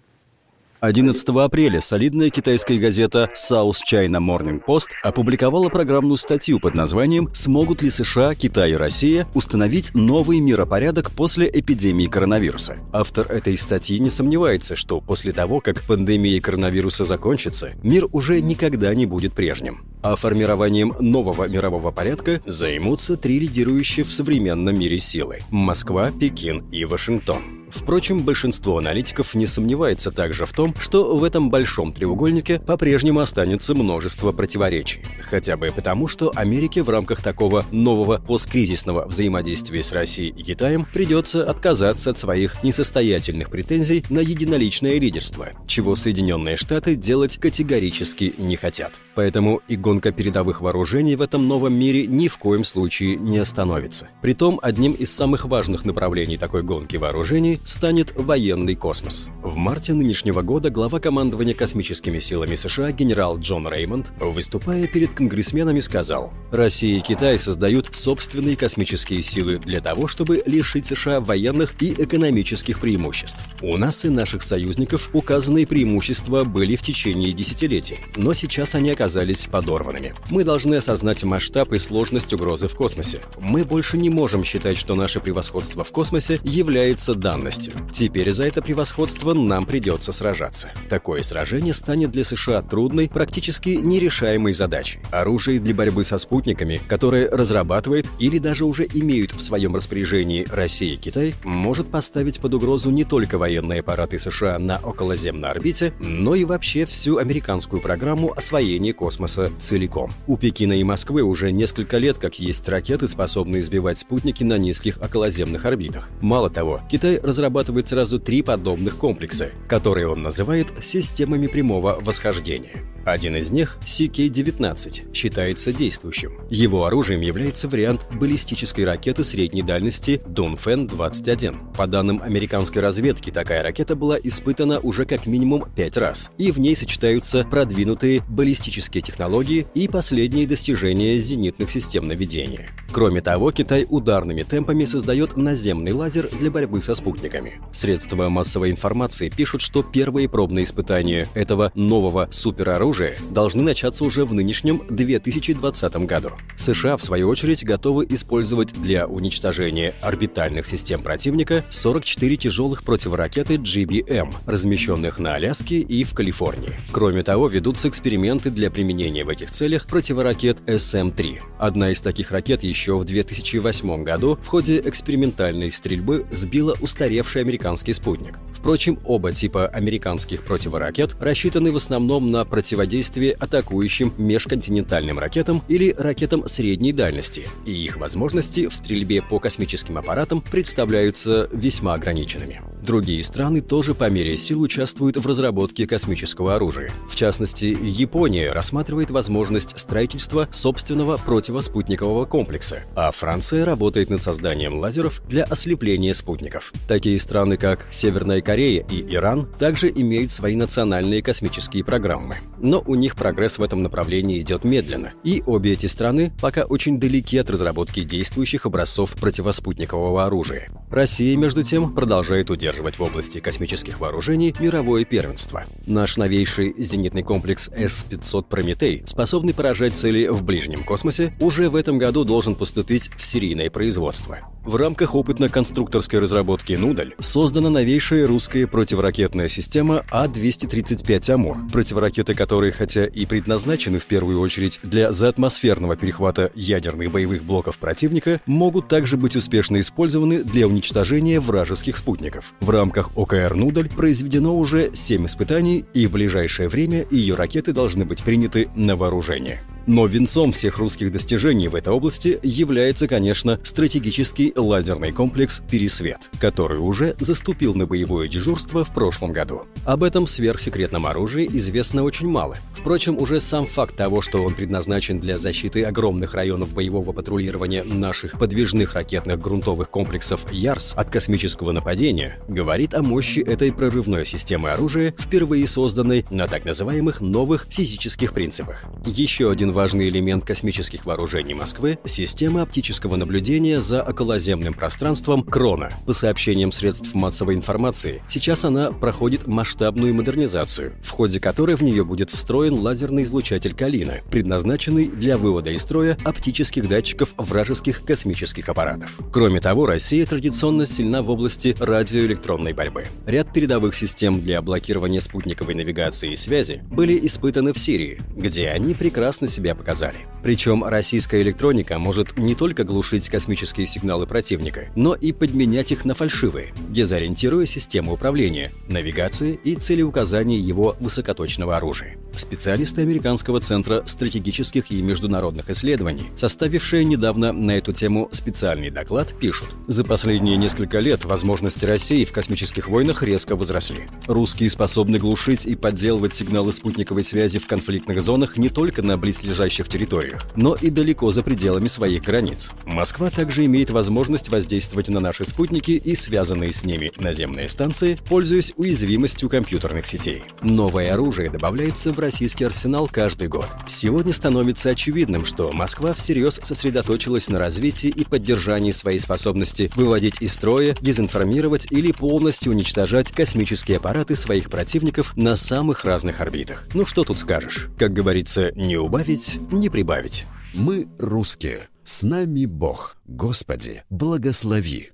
11 0.82 1.28
апреля 1.28 1.80
солидная 1.80 2.28
китайская 2.28 2.76
газета 2.76 3.30
South 3.36 3.76
China 3.88 4.18
Morning 4.18 4.60
Post 4.66 4.88
опубликовала 5.04 5.68
программную 5.68 6.16
статью 6.16 6.58
под 6.58 6.74
названием 6.74 7.30
«Смогут 7.32 7.82
ли 7.82 7.88
США, 7.88 8.34
Китай 8.34 8.72
и 8.72 8.74
Россия 8.74 9.28
установить 9.32 9.94
новый 9.94 10.40
миропорядок 10.40 11.12
после 11.12 11.48
эпидемии 11.48 12.08
коронавируса?». 12.08 12.78
Автор 12.92 13.30
этой 13.30 13.56
статьи 13.58 14.00
не 14.00 14.10
сомневается, 14.10 14.74
что 14.74 15.00
после 15.00 15.30
того, 15.30 15.60
как 15.60 15.82
пандемия 15.82 16.40
коронавируса 16.40 17.04
закончится, 17.04 17.74
мир 17.84 18.08
уже 18.10 18.40
никогда 18.40 18.92
не 18.92 19.06
будет 19.06 19.34
прежним. 19.34 19.84
А 20.02 20.16
формированием 20.16 20.96
нового 20.98 21.46
мирового 21.46 21.92
порядка 21.92 22.42
займутся 22.44 23.16
три 23.16 23.38
лидирующие 23.38 24.04
в 24.04 24.12
современном 24.12 24.76
мире 24.76 24.98
силы– 24.98 25.42
Москва, 25.52 26.10
Пекин 26.10 26.64
и 26.72 26.84
Вашингтон. 26.84 27.61
Впрочем, 27.74 28.20
большинство 28.20 28.78
аналитиков 28.78 29.34
не 29.34 29.46
сомневается 29.46 30.10
также 30.10 30.46
в 30.46 30.52
том, 30.52 30.74
что 30.78 31.16
в 31.16 31.24
этом 31.24 31.50
большом 31.50 31.92
треугольнике 31.92 32.60
по-прежнему 32.60 33.20
останется 33.20 33.74
множество 33.74 34.32
противоречий. 34.32 35.00
Хотя 35.20 35.56
бы 35.56 35.72
потому, 35.74 36.06
что 36.06 36.30
Америке 36.34 36.82
в 36.82 36.90
рамках 36.90 37.22
такого 37.22 37.64
нового 37.70 38.18
посткризисного 38.18 39.06
взаимодействия 39.06 39.82
с 39.82 39.92
Россией 39.92 40.34
и 40.36 40.42
Китаем 40.42 40.86
придется 40.92 41.48
отказаться 41.48 42.10
от 42.10 42.18
своих 42.18 42.62
несостоятельных 42.62 43.50
претензий 43.50 44.04
на 44.10 44.20
единоличное 44.20 44.98
лидерство, 44.98 45.48
чего 45.66 45.94
Соединенные 45.94 46.56
Штаты 46.56 46.94
делать 46.94 47.38
категорически 47.38 48.34
не 48.36 48.56
хотят. 48.56 49.00
Поэтому 49.14 49.62
и 49.68 49.76
гонка 49.76 50.12
передовых 50.12 50.60
вооружений 50.60 51.16
в 51.16 51.22
этом 51.22 51.48
новом 51.48 51.74
мире 51.74 52.06
ни 52.06 52.28
в 52.28 52.36
коем 52.36 52.64
случае 52.64 53.16
не 53.16 53.38
остановится. 53.38 54.08
Притом, 54.20 54.60
одним 54.62 54.92
из 54.92 55.12
самых 55.12 55.46
важных 55.46 55.84
направлений 55.84 56.36
такой 56.36 56.62
гонки 56.62 56.96
вооружений 56.96 57.60
станет 57.64 58.12
военный 58.16 58.74
космос. 58.74 59.28
В 59.42 59.56
марте 59.56 59.92
нынешнего 59.92 60.42
года 60.42 60.70
глава 60.70 61.00
командования 61.00 61.54
космическими 61.54 62.18
силами 62.18 62.54
США 62.54 62.92
генерал 62.92 63.38
Джон 63.38 63.68
Реймонд, 63.68 64.10
выступая 64.18 64.86
перед 64.86 65.10
конгрессменами, 65.12 65.80
сказал, 65.80 66.32
«Россия 66.50 66.98
и 66.98 67.00
Китай 67.00 67.38
создают 67.38 67.88
собственные 67.92 68.56
космические 68.56 69.22
силы 69.22 69.58
для 69.58 69.80
того, 69.80 70.06
чтобы 70.06 70.42
лишить 70.46 70.86
США 70.86 71.20
военных 71.20 71.74
и 71.80 71.92
экономических 71.92 72.80
преимуществ. 72.80 73.40
У 73.60 73.76
нас 73.76 74.04
и 74.04 74.08
наших 74.08 74.42
союзников 74.42 75.10
указанные 75.12 75.66
преимущества 75.66 76.44
были 76.44 76.76
в 76.76 76.82
течение 76.82 77.32
десятилетий, 77.32 78.00
но 78.16 78.32
сейчас 78.32 78.74
они 78.74 78.90
оказались 78.90 79.46
подорванными. 79.46 80.14
Мы 80.30 80.44
должны 80.44 80.76
осознать 80.76 81.22
масштаб 81.24 81.72
и 81.72 81.78
сложность 81.78 82.32
угрозы 82.32 82.68
в 82.68 82.74
космосе. 82.74 83.20
Мы 83.38 83.64
больше 83.64 83.98
не 83.98 84.10
можем 84.10 84.44
считать, 84.44 84.76
что 84.76 84.94
наше 84.94 85.20
превосходство 85.20 85.84
в 85.84 85.92
космосе 85.92 86.40
является 86.42 87.14
данностью. 87.14 87.51
Теперь 87.92 88.32
за 88.32 88.44
это 88.44 88.62
превосходство 88.62 89.32
нам 89.34 89.66
придется 89.66 90.12
сражаться. 90.12 90.72
Такое 90.88 91.22
сражение 91.22 91.74
станет 91.74 92.10
для 92.10 92.24
США 92.24 92.62
трудной, 92.62 93.08
практически 93.08 93.70
нерешаемой 93.70 94.52
задачей. 94.52 95.00
Оружие 95.10 95.60
для 95.60 95.74
борьбы 95.74 96.04
со 96.04 96.18
спутниками, 96.18 96.80
которое 96.88 97.28
разрабатывает 97.30 98.06
или 98.18 98.38
даже 98.38 98.64
уже 98.64 98.86
имеют 98.92 99.32
в 99.32 99.40
своем 99.40 99.76
распоряжении 99.76 100.46
Россия 100.50 100.94
и 100.94 100.96
Китай, 100.96 101.34
может 101.44 101.88
поставить 101.88 102.40
под 102.40 102.54
угрозу 102.54 102.90
не 102.90 103.04
только 103.04 103.38
военные 103.38 103.80
аппараты 103.80 104.18
США 104.18 104.58
на 104.58 104.78
околоземной 104.78 105.50
орбите, 105.50 105.92
но 106.00 106.34
и 106.34 106.44
вообще 106.44 106.86
всю 106.86 107.18
американскую 107.18 107.80
программу 107.80 108.32
освоения 108.32 108.92
космоса 108.92 109.50
целиком. 109.58 110.12
У 110.26 110.36
Пекина 110.36 110.72
и 110.72 110.84
Москвы 110.84 111.22
уже 111.22 111.50
несколько 111.52 111.98
лет 111.98 112.18
как 112.18 112.38
есть 112.38 112.68
ракеты, 112.68 113.08
способные 113.08 113.62
сбивать 113.62 113.98
спутники 113.98 114.44
на 114.44 114.58
низких 114.58 114.98
околоземных 115.02 115.64
орбитах. 115.64 116.08
Мало 116.20 116.50
того, 116.50 116.80
Китай 116.90 117.18
разрабатывает 117.42 117.88
сразу 117.88 118.20
три 118.20 118.40
подобных 118.40 118.96
комплекса, 118.96 119.50
которые 119.66 120.06
он 120.06 120.22
называет 120.22 120.68
системами 120.80 121.48
прямого 121.48 121.98
восхождения. 122.00 122.84
Один 123.04 123.34
из 123.34 123.50
них, 123.50 123.78
CK-19, 123.84 125.12
считается 125.12 125.72
действующим. 125.72 126.38
Его 126.50 126.84
оружием 126.84 127.20
является 127.20 127.66
вариант 127.66 128.06
баллистической 128.12 128.84
ракеты 128.84 129.24
средней 129.24 129.62
дальности 129.62 130.22
Дунфен-21. 130.24 131.74
По 131.74 131.88
данным 131.88 132.22
американской 132.22 132.80
разведки, 132.80 133.30
такая 133.30 133.64
ракета 133.64 133.96
была 133.96 134.16
испытана 134.22 134.78
уже 134.78 135.04
как 135.04 135.26
минимум 135.26 135.68
пять 135.74 135.96
раз, 135.96 136.30
и 136.38 136.52
в 136.52 136.60
ней 136.60 136.76
сочетаются 136.76 137.44
продвинутые 137.44 138.22
баллистические 138.28 139.02
технологии 139.02 139.66
и 139.74 139.88
последние 139.88 140.46
достижения 140.46 141.18
зенитных 141.18 141.70
систем 141.70 142.06
наведения. 142.06 142.70
Кроме 142.92 143.20
того, 143.20 143.50
Китай 143.50 143.84
ударными 143.88 144.42
темпами 144.42 144.84
создает 144.84 145.36
наземный 145.36 145.92
лазер 145.92 146.28
для 146.38 146.50
борьбы 146.52 146.80
со 146.80 146.94
спутниками. 147.32 147.60
Средства 147.72 148.28
массовой 148.28 148.70
информации 148.70 149.28
пишут, 149.30 149.62
что 149.62 149.82
первые 149.82 150.28
пробные 150.28 150.64
испытания 150.64 151.26
этого 151.34 151.72
нового 151.74 152.28
супероружия 152.30 153.16
должны 153.30 153.62
начаться 153.62 154.04
уже 154.04 154.24
в 154.24 154.34
нынешнем 154.34 154.82
2020 154.88 155.96
году. 156.06 156.30
США, 156.58 156.96
в 156.96 157.02
свою 157.02 157.28
очередь, 157.28 157.64
готовы 157.64 158.06
использовать 158.08 158.72
для 158.74 159.06
уничтожения 159.06 159.94
орбитальных 160.02 160.66
систем 160.66 161.02
противника 161.02 161.64
44 161.70 162.36
тяжелых 162.36 162.84
противоракеты 162.84 163.54
GBM, 163.54 164.34
размещенных 164.46 165.18
на 165.18 165.34
Аляске 165.34 165.80
и 165.80 166.04
в 166.04 166.14
Калифорнии. 166.14 166.78
Кроме 166.92 167.22
того, 167.22 167.48
ведутся 167.48 167.88
эксперименты 167.88 168.50
для 168.50 168.70
применения 168.70 169.24
в 169.24 169.28
этих 169.28 169.50
целях 169.50 169.86
противоракет 169.86 170.58
SM-3. 170.66 171.40
Одна 171.58 171.90
из 171.90 172.00
таких 172.00 172.30
ракет 172.30 172.62
еще 172.62 172.98
в 172.98 173.04
2008 173.04 174.04
году 174.04 174.38
в 174.42 174.46
ходе 174.46 174.80
экспериментальной 174.84 175.70
стрельбы 175.70 176.26
сбила 176.30 176.76
устаревший 176.80 177.11
американский 177.20 177.92
спутник. 177.92 178.38
Впрочем, 178.62 178.96
оба 179.04 179.32
типа 179.32 179.66
американских 179.66 180.44
противоракет 180.44 181.16
рассчитаны 181.18 181.72
в 181.72 181.76
основном 181.76 182.30
на 182.30 182.44
противодействие 182.44 183.32
атакующим 183.32 184.14
межконтинентальным 184.18 185.18
ракетам 185.18 185.62
или 185.66 185.92
ракетам 185.98 186.46
средней 186.46 186.92
дальности, 186.92 187.48
и 187.66 187.72
их 187.72 187.96
возможности 187.96 188.68
в 188.68 188.76
стрельбе 188.76 189.20
по 189.20 189.40
космическим 189.40 189.98
аппаратам 189.98 190.40
представляются 190.40 191.48
весьма 191.52 191.94
ограниченными. 191.94 192.62
Другие 192.82 193.24
страны 193.24 193.62
тоже 193.62 193.96
по 193.96 194.08
мере 194.08 194.36
сил 194.36 194.62
участвуют 194.62 195.16
в 195.16 195.26
разработке 195.26 195.88
космического 195.88 196.54
оружия. 196.54 196.92
В 197.10 197.16
частности, 197.16 197.76
Япония 197.82 198.52
рассматривает 198.52 199.10
возможность 199.10 199.76
строительства 199.76 200.48
собственного 200.52 201.16
противоспутникового 201.16 202.26
комплекса, 202.26 202.84
а 202.94 203.10
Франция 203.10 203.64
работает 203.64 204.08
над 204.08 204.22
созданием 204.22 204.78
лазеров 204.78 205.20
для 205.28 205.42
ослепления 205.42 206.14
спутников. 206.14 206.72
Такие 206.86 207.01
страны, 207.18 207.56
как 207.56 207.86
Северная 207.90 208.40
Корея 208.40 208.84
и 208.90 209.14
Иран, 209.14 209.46
также 209.58 209.90
имеют 209.90 210.30
свои 210.30 210.56
национальные 210.56 211.22
космические 211.22 211.84
программы. 211.84 212.36
Но 212.58 212.82
у 212.86 212.94
них 212.94 213.16
прогресс 213.16 213.58
в 213.58 213.62
этом 213.62 213.82
направлении 213.82 214.40
идет 214.40 214.64
медленно, 214.64 215.12
и 215.24 215.42
обе 215.46 215.72
эти 215.72 215.86
страны 215.86 216.32
пока 216.40 216.62
очень 216.62 217.00
далеки 217.00 217.38
от 217.38 217.50
разработки 217.50 218.02
действующих 218.02 218.66
образцов 218.66 219.12
противоспутникового 219.12 220.24
оружия. 220.24 220.68
Россия, 220.90 221.36
между 221.36 221.62
тем, 221.62 221.94
продолжает 221.94 222.50
удерживать 222.50 222.98
в 222.98 223.02
области 223.02 223.40
космических 223.40 224.00
вооружений 224.00 224.54
мировое 224.60 225.04
первенство. 225.04 225.64
Наш 225.86 226.16
новейший 226.16 226.74
зенитный 226.78 227.22
комплекс 227.22 227.68
С-500 227.68 228.44
«Прометей», 228.48 229.02
способный 229.06 229.54
поражать 229.54 229.96
цели 229.96 230.28
в 230.28 230.42
ближнем 230.44 230.84
космосе, 230.84 231.34
уже 231.40 231.68
в 231.70 231.76
этом 231.76 231.98
году 231.98 232.24
должен 232.24 232.54
поступить 232.54 233.10
в 233.16 233.24
серийное 233.24 233.70
производство. 233.70 234.38
В 234.64 234.76
рамках 234.76 235.14
опытно-конструкторской 235.14 236.20
разработки 236.20 236.74
«Нудаль» 236.92 237.14
создана 237.20 237.70
новейшая 237.70 238.26
русская 238.26 238.66
противоракетная 238.66 239.48
система 239.48 240.04
А-235 240.10 241.30
«Амур», 241.30 241.56
противоракеты 241.72 242.34
которой, 242.34 242.70
хотя 242.70 243.06
и 243.06 243.24
предназначены 243.24 243.98
в 243.98 244.04
первую 244.04 244.38
очередь 244.38 244.78
для 244.82 245.10
заатмосферного 245.10 245.96
перехвата 245.96 246.50
ядерных 246.54 247.10
боевых 247.10 247.44
блоков 247.44 247.78
противника, 247.78 248.42
могут 248.44 248.88
также 248.88 249.16
быть 249.16 249.36
успешно 249.36 249.80
использованы 249.80 250.44
для 250.44 250.68
уничтожения 250.68 251.40
вражеских 251.40 251.96
спутников. 251.96 252.52
В 252.60 252.68
рамках 252.68 253.16
ОКР 253.16 253.54
«Нудаль» 253.54 253.88
произведено 253.88 254.54
уже 254.54 254.90
7 254.92 255.24
испытаний, 255.24 255.86
и 255.94 256.06
в 256.06 256.12
ближайшее 256.12 256.68
время 256.68 257.06
ее 257.10 257.36
ракеты 257.36 257.72
должны 257.72 258.04
быть 258.04 258.22
приняты 258.22 258.68
на 258.74 258.96
вооружение. 258.96 259.62
Но 259.86 260.06
венцом 260.06 260.52
всех 260.52 260.78
русских 260.78 261.10
достижений 261.10 261.68
в 261.68 261.74
этой 261.74 261.92
области 261.92 262.38
является, 262.42 263.08
конечно, 263.08 263.58
стратегический 263.64 264.52
лазерный 264.54 265.10
комплекс 265.10 265.60
«Пересвет», 265.70 266.30
который 266.38 266.78
уже 266.82 267.14
заступил 267.18 267.74
на 267.74 267.86
боевое 267.86 268.28
дежурство 268.28 268.84
в 268.84 268.92
прошлом 268.92 269.32
году. 269.32 269.62
Об 269.84 270.02
этом 270.02 270.26
сверхсекретном 270.26 271.06
оружии 271.06 271.48
известно 271.52 272.02
очень 272.02 272.28
мало. 272.28 272.56
Впрочем, 272.74 273.16
уже 273.18 273.40
сам 273.40 273.66
факт 273.66 273.96
того, 273.96 274.20
что 274.20 274.42
он 274.42 274.54
предназначен 274.54 275.20
для 275.20 275.38
защиты 275.38 275.84
огромных 275.84 276.34
районов 276.34 276.74
боевого 276.74 277.12
патрулирования 277.12 277.84
наших 277.84 278.38
подвижных 278.38 278.94
ракетных 278.94 279.40
грунтовых 279.40 279.88
комплексов 279.88 280.50
«Ярс» 280.52 280.94
от 280.96 281.10
космического 281.10 281.70
нападения, 281.72 282.38
говорит 282.48 282.94
о 282.94 283.02
мощи 283.02 283.38
этой 283.38 283.72
прорывной 283.72 284.24
системы 284.24 284.70
оружия, 284.70 285.14
впервые 285.16 285.66
созданной 285.66 286.26
на 286.30 286.48
так 286.48 286.64
называемых 286.64 287.20
новых 287.20 287.66
физических 287.70 288.32
принципах. 288.32 288.84
Еще 289.06 289.50
один 289.50 289.70
важный 289.72 290.08
элемент 290.08 290.44
космических 290.44 291.06
вооружений 291.06 291.54
Москвы– 291.54 291.98
система 292.04 292.62
оптического 292.62 293.14
наблюдения 293.14 293.80
за 293.80 294.02
околоземным 294.02 294.74
пространством 294.74 295.44
«Крона». 295.44 295.90
По 296.04 296.12
сообщениям 296.12 296.71
средств 296.72 297.14
массовой 297.14 297.54
информации, 297.54 298.22
сейчас 298.28 298.64
она 298.64 298.92
проходит 298.92 299.46
масштабную 299.46 300.14
модернизацию, 300.14 300.94
в 301.02 301.10
ходе 301.10 301.40
которой 301.40 301.76
в 301.76 301.82
нее 301.82 302.04
будет 302.04 302.30
встроен 302.30 302.74
лазерный 302.74 303.24
излучатель 303.24 303.74
«Калина», 303.74 304.20
предназначенный 304.30 305.08
для 305.08 305.38
вывода 305.38 305.70
из 305.70 305.82
строя 305.82 306.16
оптических 306.24 306.88
датчиков 306.88 307.34
вражеских 307.36 308.02
космических 308.04 308.68
аппаратов. 308.68 309.18
Кроме 309.32 309.60
того, 309.60 309.86
Россия 309.86 310.24
традиционно 310.26 310.86
сильна 310.86 311.22
в 311.22 311.30
области 311.30 311.76
радиоэлектронной 311.78 312.72
борьбы. 312.72 313.04
Ряд 313.26 313.52
передовых 313.52 313.94
систем 313.94 314.40
для 314.40 314.62
блокирования 314.62 315.20
спутниковой 315.20 315.74
навигации 315.74 316.32
и 316.32 316.36
связи 316.36 316.82
были 316.90 317.18
испытаны 317.26 317.72
в 317.72 317.78
Сирии, 317.78 318.20
где 318.36 318.68
они 318.68 318.94
прекрасно 318.94 319.48
себя 319.48 319.74
показали. 319.74 320.26
Причем 320.42 320.84
российская 320.84 321.42
электроника 321.42 321.98
может 321.98 322.36
не 322.38 322.54
только 322.54 322.84
глушить 322.84 323.28
космические 323.28 323.86
сигналы 323.86 324.26
противника, 324.26 324.88
но 324.96 325.14
и 325.14 325.32
подменять 325.32 325.92
их 325.92 326.04
на 326.04 326.14
фальшивые, 326.14 326.61
дезориентируя 326.88 327.66
систему 327.66 328.12
управления, 328.12 328.72
навигации 328.88 329.58
и 329.64 329.74
целеуказания 329.74 330.58
его 330.58 330.96
высокоточного 331.00 331.76
оружия. 331.76 332.16
Специалисты 332.34 333.02
Американского 333.02 333.60
центра 333.60 334.02
стратегических 334.06 334.90
и 334.90 335.02
международных 335.02 335.68
исследований, 335.70 336.30
составившие 336.34 337.04
недавно 337.04 337.52
на 337.52 337.72
эту 337.72 337.92
тему 337.92 338.28
специальный 338.32 338.90
доклад, 338.90 339.34
пишут, 339.38 339.68
за 339.86 340.04
последние 340.04 340.56
несколько 340.56 340.98
лет 341.00 341.24
возможности 341.24 341.84
России 341.84 342.24
в 342.24 342.32
космических 342.32 342.88
войнах 342.88 343.22
резко 343.22 343.56
возросли. 343.56 344.08
Русские 344.26 344.70
способны 344.70 345.18
глушить 345.18 345.66
и 345.66 345.74
подделывать 345.74 346.34
сигналы 346.34 346.72
спутниковой 346.72 347.24
связи 347.24 347.58
в 347.58 347.66
конфликтных 347.66 348.22
зонах 348.22 348.56
не 348.56 348.68
только 348.68 349.02
на 349.02 349.18
близлежащих 349.18 349.88
территориях, 349.88 350.46
но 350.56 350.74
и 350.74 350.90
далеко 350.90 351.30
за 351.30 351.42
пределами 351.42 351.88
своих 351.88 352.22
границ. 352.22 352.70
Москва 352.84 353.30
также 353.30 353.64
имеет 353.66 353.90
возможность 353.90 354.48
воздействовать 354.48 355.08
на 355.08 355.20
наши 355.20 355.44
спутники 355.44 355.92
и 355.92 356.14
связанные 356.14 356.51
с 356.52 356.84
ними 356.84 357.12
наземные 357.16 357.68
станции, 357.68 358.18
пользуясь 358.28 358.72
уязвимостью 358.76 359.48
компьютерных 359.48 360.06
сетей. 360.06 360.44
Новое 360.60 361.12
оружие 361.12 361.50
добавляется 361.50 362.12
в 362.12 362.18
российский 362.18 362.64
арсенал 362.64 363.08
каждый 363.10 363.48
год. 363.48 363.66
Сегодня 363.86 364.32
становится 364.32 364.90
очевидным, 364.90 365.44
что 365.44 365.72
Москва 365.72 366.14
всерьез 366.14 366.60
сосредоточилась 366.62 367.48
на 367.48 367.58
развитии 367.58 368.08
и 368.08 368.24
поддержании 368.24 368.92
своей 368.92 369.18
способности 369.18 369.90
выводить 369.96 370.40
из 370.40 370.52
строя, 370.52 370.94
дезинформировать 371.00 371.86
или 371.90 372.12
полностью 372.12 372.72
уничтожать 372.72 373.32
космические 373.32 373.96
аппараты 373.96 374.36
своих 374.36 374.70
противников 374.70 375.36
на 375.36 375.56
самых 375.56 376.04
разных 376.04 376.40
орбитах. 376.40 376.86
Ну 376.94 377.04
что 377.04 377.24
тут 377.24 377.38
скажешь? 377.38 377.88
Как 377.98 378.12
говорится, 378.12 378.72
не 378.72 378.96
убавить, 378.96 379.58
не 379.70 379.88
прибавить. 379.88 380.46
Мы 380.74 381.08
русские. 381.18 381.88
С 382.04 382.22
нами 382.22 382.66
Бог. 382.66 383.16
Господи, 383.26 384.02
благослови. 384.10 385.12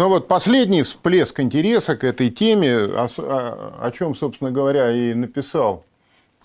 Но 0.00 0.08
вот 0.08 0.28
последний 0.28 0.82
всплеск 0.82 1.40
интереса 1.40 1.94
к 1.94 2.04
этой 2.04 2.30
теме, 2.30 2.74
о, 2.74 3.06
о, 3.18 3.74
о 3.82 3.90
чем, 3.90 4.14
собственно 4.14 4.50
говоря, 4.50 4.90
и 4.90 5.12
написал 5.12 5.84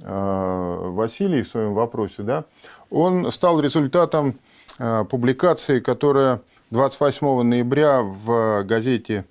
э, 0.02 0.78
Василий 0.89 1.41
в 1.41 1.48
своем 1.48 1.74
вопросе, 1.74 2.24
да, 2.24 2.44
он 2.89 3.32
стал 3.32 3.62
результатом 3.62 4.38
э, 4.78 5.06
публикации, 5.10 5.80
которая 5.80 6.41
28 6.72 7.44
ноября 7.44 8.02
в 8.02 8.63
газете 8.63 9.24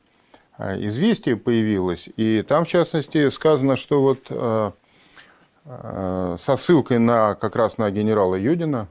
э, 0.57 0.87
«Известия» 0.87 1.37
появилась. 1.37 2.09
И 2.17 2.41
там, 2.49 2.65
в 2.65 2.69
частности, 2.69 3.29
сказано, 3.29 3.77
что 3.77 4.01
вот 4.01 4.73
со 6.41 6.57
ссылкой 6.57 6.99
на 6.99 7.35
как 7.35 7.57
раз 7.57 7.77
на 7.77 7.91
генерала 7.91 8.37
Юдина, 8.37 8.89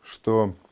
что 0.00 0.52
а, 0.52 0.69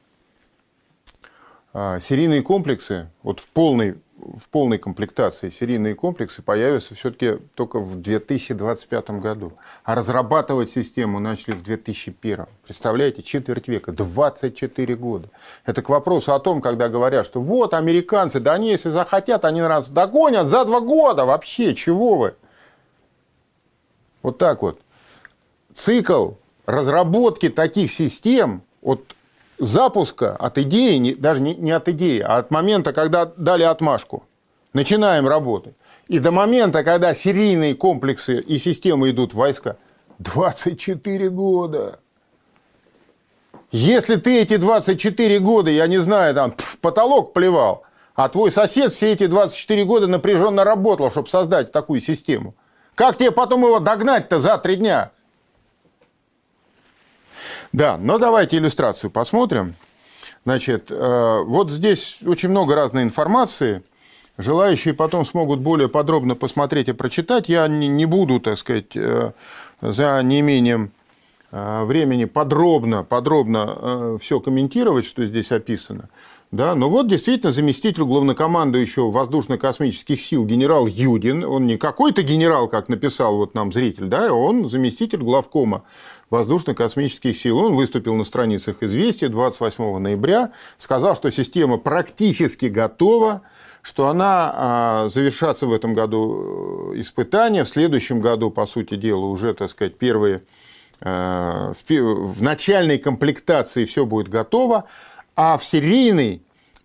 серийные 2.00 2.42
комплексы, 2.42 3.10
вот 3.22 3.40
в 3.40 3.48
полной, 3.48 3.96
в 4.16 4.48
полной 4.48 4.78
комплектации 4.78 5.50
серийные 5.50 5.94
комплексы 5.94 6.42
появятся 6.42 6.94
все-таки 6.94 7.38
только 7.54 7.78
в 7.78 8.00
2025 8.00 9.10
году. 9.20 9.52
А 9.84 9.94
разрабатывать 9.94 10.70
систему 10.70 11.20
начали 11.20 11.54
в 11.54 11.62
2001. 11.62 12.46
Представляете, 12.64 13.22
четверть 13.22 13.68
века, 13.68 13.92
24 13.92 14.96
года. 14.96 15.30
Это 15.66 15.82
к 15.82 15.88
вопросу 15.88 16.34
о 16.34 16.40
том, 16.40 16.60
когда 16.60 16.88
говорят, 16.88 17.26
что 17.26 17.40
вот 17.40 17.74
американцы, 17.74 18.40
да 18.40 18.54
они, 18.54 18.70
если 18.70 18.90
захотят, 18.90 19.44
они 19.44 19.60
нас 19.60 19.90
догонят 19.90 20.46
за 20.46 20.64
два 20.64 20.80
года. 20.80 21.24
Вообще, 21.24 21.74
чего 21.74 22.16
вы? 22.16 22.34
Вот 24.22 24.38
так 24.38 24.62
вот. 24.62 24.80
Цикл 25.72 26.32
разработки 26.66 27.48
таких 27.48 27.90
систем 27.92 28.62
от 28.82 29.14
запуска 29.58 30.36
от 30.36 30.58
идеи, 30.58 31.14
даже 31.14 31.40
не 31.40 31.70
от 31.70 31.88
идеи, 31.88 32.20
а 32.20 32.38
от 32.38 32.50
момента, 32.50 32.92
когда 32.92 33.26
дали 33.26 33.62
отмашку. 33.62 34.24
Начинаем 34.72 35.26
работать. 35.26 35.74
И 36.08 36.18
до 36.18 36.30
момента, 36.30 36.84
когда 36.84 37.14
серийные 37.14 37.74
комплексы 37.74 38.38
и 38.40 38.58
системы 38.58 39.10
идут 39.10 39.32
в 39.32 39.36
войска, 39.36 39.76
24 40.18 41.30
года. 41.30 42.00
Если 43.70 44.16
ты 44.16 44.40
эти 44.40 44.56
24 44.56 45.38
года, 45.40 45.70
я 45.70 45.86
не 45.86 45.98
знаю, 45.98 46.34
там 46.34 46.54
в 46.56 46.78
потолок 46.78 47.32
плевал, 47.32 47.84
а 48.14 48.28
твой 48.28 48.50
сосед 48.50 48.92
все 48.92 49.12
эти 49.12 49.26
24 49.26 49.84
года 49.84 50.06
напряженно 50.06 50.64
работал, 50.64 51.10
чтобы 51.10 51.28
создать 51.28 51.70
такую 51.70 52.00
систему, 52.00 52.54
как 52.94 53.16
тебе 53.16 53.30
потом 53.30 53.62
его 53.62 53.78
догнать-то 53.78 54.38
за 54.38 54.58
три 54.58 54.76
дня? 54.76 55.12
Да, 57.72 57.98
но 57.98 58.18
давайте 58.18 58.56
иллюстрацию 58.56 59.10
посмотрим. 59.10 59.74
Значит, 60.44 60.90
э, 60.90 61.42
вот 61.44 61.70
здесь 61.70 62.18
очень 62.26 62.48
много 62.48 62.74
разной 62.74 63.02
информации. 63.02 63.82
Желающие 64.38 64.94
потом 64.94 65.26
смогут 65.26 65.60
более 65.60 65.88
подробно 65.88 66.34
посмотреть 66.36 66.88
и 66.88 66.92
прочитать. 66.92 67.48
Я 67.48 67.66
не 67.68 68.06
буду, 68.06 68.40
так 68.40 68.56
сказать, 68.56 68.96
э, 68.96 69.32
за 69.82 70.20
неимением 70.22 70.92
э, 71.50 71.84
времени 71.84 72.24
подробно, 72.24 73.04
подробно 73.04 74.18
все 74.20 74.40
комментировать, 74.40 75.04
что 75.04 75.26
здесь 75.26 75.52
описано. 75.52 76.08
Да, 76.50 76.74
но 76.74 76.88
вот 76.88 77.08
действительно 77.08 77.52
заместитель 77.52 78.04
главнокомандующего 78.04 79.10
воздушно-космических 79.10 80.18
сил 80.18 80.46
генерал 80.46 80.86
Юдин, 80.86 81.44
он 81.44 81.66
не 81.66 81.76
какой-то 81.76 82.22
генерал, 82.22 82.68
как 82.68 82.88
написал 82.88 83.36
вот 83.36 83.52
нам 83.52 83.70
зритель, 83.70 84.06
да, 84.06 84.32
он 84.32 84.66
заместитель 84.66 85.18
главкома 85.18 85.82
воздушно-космических 86.30 87.36
сил. 87.36 87.58
Он 87.58 87.74
выступил 87.74 88.14
на 88.14 88.24
страницах 88.24 88.82
«Известия» 88.82 89.28
28 89.28 89.98
ноября, 89.98 90.52
сказал, 90.76 91.16
что 91.16 91.30
система 91.30 91.78
практически 91.78 92.66
готова, 92.66 93.42
что 93.82 94.08
она 94.08 94.52
а, 94.54 95.08
завершатся 95.08 95.66
в 95.66 95.72
этом 95.72 95.94
году 95.94 96.92
э, 96.94 97.00
испытания, 97.00 97.64
в 97.64 97.68
следующем 97.68 98.20
году, 98.20 98.50
по 98.50 98.66
сути 98.66 98.96
дела, 98.96 99.24
уже, 99.24 99.54
так 99.54 99.70
сказать, 99.70 99.96
первые 99.96 100.42
э, 101.00 101.72
в 101.88 102.42
начальной 102.42 102.98
комплектации 102.98 103.86
все 103.86 104.04
будет 104.04 104.28
готово, 104.28 104.84
а 105.36 105.56
в 105.56 105.64
серийной 105.64 106.42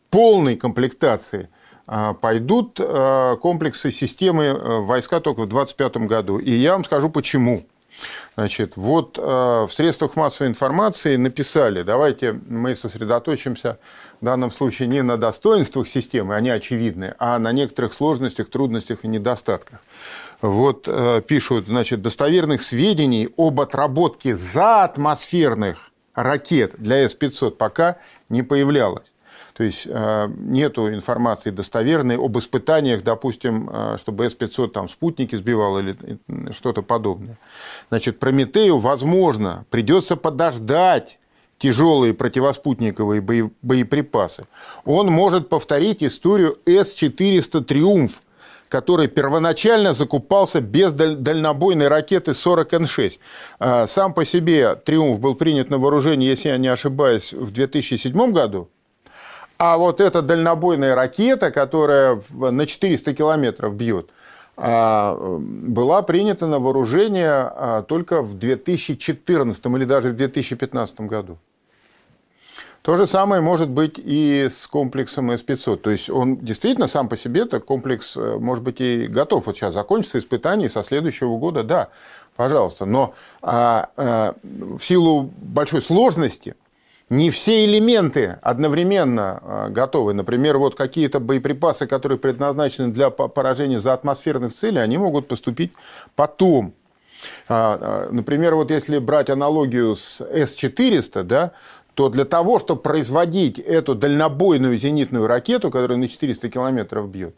полной 0.09 0.55
комплектации 0.55 1.49
а, 1.87 2.13
пойдут 2.13 2.79
э, 2.79 3.35
комплексы 3.41 3.91
системы 3.91 4.83
войска 4.83 5.19
только 5.19 5.41
в 5.41 5.49
2025 5.49 6.07
году. 6.07 6.37
И 6.37 6.51
я 6.51 6.73
вам 6.73 6.85
скажу 6.85 7.09
почему. 7.09 7.65
Значит, 8.35 8.77
вот 8.77 9.17
э, 9.17 9.21
в 9.21 9.69
средствах 9.71 10.15
массовой 10.15 10.49
информации 10.49 11.15
написали, 11.15 11.83
давайте 11.83 12.39
мы 12.47 12.75
сосредоточимся 12.75 13.77
в 14.21 14.25
данном 14.25 14.51
случае 14.51 14.87
не 14.87 15.03
на 15.03 15.17
достоинствах 15.17 15.87
системы, 15.87 16.35
они 16.35 16.49
очевидны, 16.49 17.13
а 17.19 17.37
на 17.39 17.51
некоторых 17.51 17.93
сложностях, 17.93 18.49
трудностях 18.49 19.03
и 19.03 19.07
недостатках. 19.07 19.79
Вот 20.41 20.87
э, 20.87 21.21
пишут, 21.27 21.67
значит, 21.67 22.01
достоверных 22.01 22.63
сведений 22.63 23.29
об 23.37 23.61
отработке 23.61 24.35
заатмосферных 24.35 25.91
ракет 26.15 26.75
для 26.77 27.07
С-500 27.07 27.51
пока 27.51 27.97
не 28.29 28.43
появлялось. 28.43 29.12
То 29.53 29.63
есть 29.63 29.87
э, 29.87 30.27
нету 30.35 30.89
информации 30.89 31.51
достоверной 31.51 32.17
об 32.17 32.37
испытаниях, 32.37 33.03
допустим, 33.03 33.69
э, 33.71 33.97
чтобы 33.99 34.25
С-500 34.25 34.69
там 34.69 34.89
спутники 34.89 35.35
сбивал 35.35 35.79
или 35.79 35.95
что-то 36.51 36.81
подобное. 36.81 37.37
Значит, 37.89 38.19
Прометею, 38.19 38.79
возможно, 38.79 39.65
придется 39.69 40.15
подождать 40.15 41.19
тяжелые 41.59 42.13
противоспутниковые 42.13 43.21
боеприпасы. 43.61 44.45
Он 44.85 45.07
может 45.07 45.49
повторить 45.49 46.03
историю 46.03 46.57
С-400 46.65 47.63
«Триумф», 47.63 48.23
который 48.69 49.07
первоначально 49.07 49.93
закупался 49.93 50.61
без 50.61 50.93
дальнобойной 50.93 51.89
ракеты 51.89 52.31
40Н6. 52.31 53.19
Э, 53.59 53.85
сам 53.85 54.15
по 54.15 54.25
себе 54.25 54.75
«Триумф» 54.75 55.19
был 55.19 55.35
принят 55.35 55.69
на 55.69 55.77
вооружение, 55.77 56.27
если 56.27 56.49
я 56.49 56.57
не 56.57 56.69
ошибаюсь, 56.69 57.33
в 57.33 57.51
2007 57.51 58.31
году. 58.31 58.67
А 59.65 59.77
вот 59.77 60.01
эта 60.01 60.21
дальнобойная 60.21 60.93
ракета, 60.93 61.49
которая 61.49 62.21
на 62.33 62.65
400 62.65 63.13
километров 63.13 63.73
бьет, 63.75 64.09
а, 64.57 65.15
была 65.39 66.01
принята 66.01 66.47
на 66.47 66.59
вооружение 66.59 67.29
а, 67.31 67.81
только 67.81 68.21
в 68.21 68.33
2014 68.33 69.65
или 69.77 69.85
даже 69.85 70.09
в 70.09 70.17
2015 70.17 70.99
году. 71.07 71.37
То 72.81 72.97
же 72.97 73.07
самое 73.07 73.41
может 73.41 73.69
быть 73.69 73.97
и 73.97 74.47
с 74.49 74.67
комплексом 74.67 75.31
С-500. 75.31 75.77
То 75.77 75.91
есть 75.91 76.09
он 76.09 76.39
действительно 76.39 76.87
сам 76.87 77.07
по 77.07 77.15
себе, 77.15 77.45
то 77.45 77.61
комплекс, 77.61 78.17
э, 78.17 78.37
может 78.37 78.65
быть, 78.65 78.81
и 78.81 79.07
готов. 79.07 79.45
Вот 79.45 79.55
сейчас 79.55 79.73
закончится 79.73 80.19
испытание 80.19 80.67
со 80.67 80.83
следующего 80.83 81.37
года, 81.37 81.63
да, 81.63 81.87
пожалуйста. 82.35 82.83
Но 82.83 83.13
а, 83.41 83.91
а, 83.95 84.35
в 84.43 84.81
силу 84.81 85.31
большой 85.37 85.81
сложности 85.81 86.55
не 87.13 87.29
все 87.29 87.65
элементы 87.65 88.39
одновременно 88.41 89.39
а, 89.41 89.69
готовы. 89.69 90.13
Например, 90.13 90.57
вот 90.57 90.75
какие-то 90.75 91.19
боеприпасы, 91.19 91.85
которые 91.85 92.17
предназначены 92.17 92.91
для 92.91 93.09
поражения 93.09 93.79
за 93.79 93.93
атмосферных 93.93 94.53
целей, 94.53 94.79
они 94.79 94.97
могут 94.97 95.27
поступить 95.27 95.73
потом. 96.15 96.73
А, 97.47 98.07
а, 98.07 98.09
например, 98.11 98.55
вот 98.55 98.71
если 98.71 98.97
брать 98.97 99.29
аналогию 99.29 99.95
с 99.95 100.21
С-400, 100.21 101.23
да, 101.23 101.51
то 101.93 102.09
для 102.09 102.25
того, 102.25 102.57
чтобы 102.57 102.81
производить 102.81 103.59
эту 103.59 103.93
дальнобойную 103.93 104.77
зенитную 104.79 105.27
ракету, 105.27 105.69
которая 105.69 105.99
на 105.99 106.07
400 106.07 106.49
километров 106.49 107.07
бьет, 107.09 107.35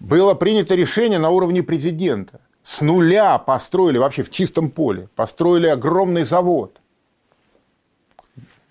было 0.00 0.34
принято 0.34 0.74
решение 0.74 1.20
на 1.20 1.30
уровне 1.30 1.62
президента. 1.62 2.40
С 2.64 2.80
нуля 2.80 3.38
построили, 3.38 3.98
вообще 3.98 4.24
в 4.24 4.30
чистом 4.30 4.70
поле, 4.70 5.08
построили 5.14 5.68
огромный 5.68 6.24
завод– 6.24 6.80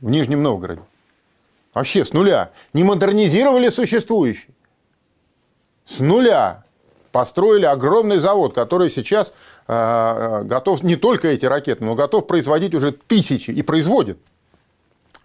в 0.02 0.10
Нижнем 0.10 0.44
Новгороде. 0.44 0.82
Вообще 1.74 2.06
с 2.06 2.14
нуля. 2.14 2.52
Не 2.74 2.84
модернизировали 2.84 3.70
существующий. 3.70 4.50
С 5.84 6.00
нуля 6.00 6.64
построили 7.12 7.66
огромный 7.66 8.18
завод, 8.18 8.54
который 8.54 8.90
сейчас 8.90 9.34
а, 9.68 10.44
готов 10.44 10.84
не 10.84 10.96
только 10.96 11.28
эти 11.28 11.46
ракеты, 11.46 11.84
но 11.84 11.96
готов 11.96 12.28
производить 12.28 12.74
уже 12.74 12.92
тысячи, 12.92 13.52
и 13.52 13.62
производит 13.62 14.18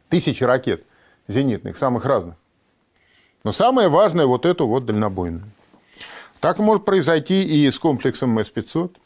тысячи 0.08 0.44
ракет 0.44 0.84
зенитных, 1.28 1.76
самых 1.76 2.04
разных. 2.04 2.36
Но 3.44 3.52
самое 3.52 3.88
важное 3.88 4.26
вот 4.26 4.44
эту 4.44 4.66
вот 4.66 4.84
дальнобойную. 4.84 5.44
Так 6.40 6.58
может 6.58 6.84
произойти 6.84 7.42
и 7.42 7.70
с 7.70 7.78
комплексом 7.78 8.38
С-500. 8.38 8.96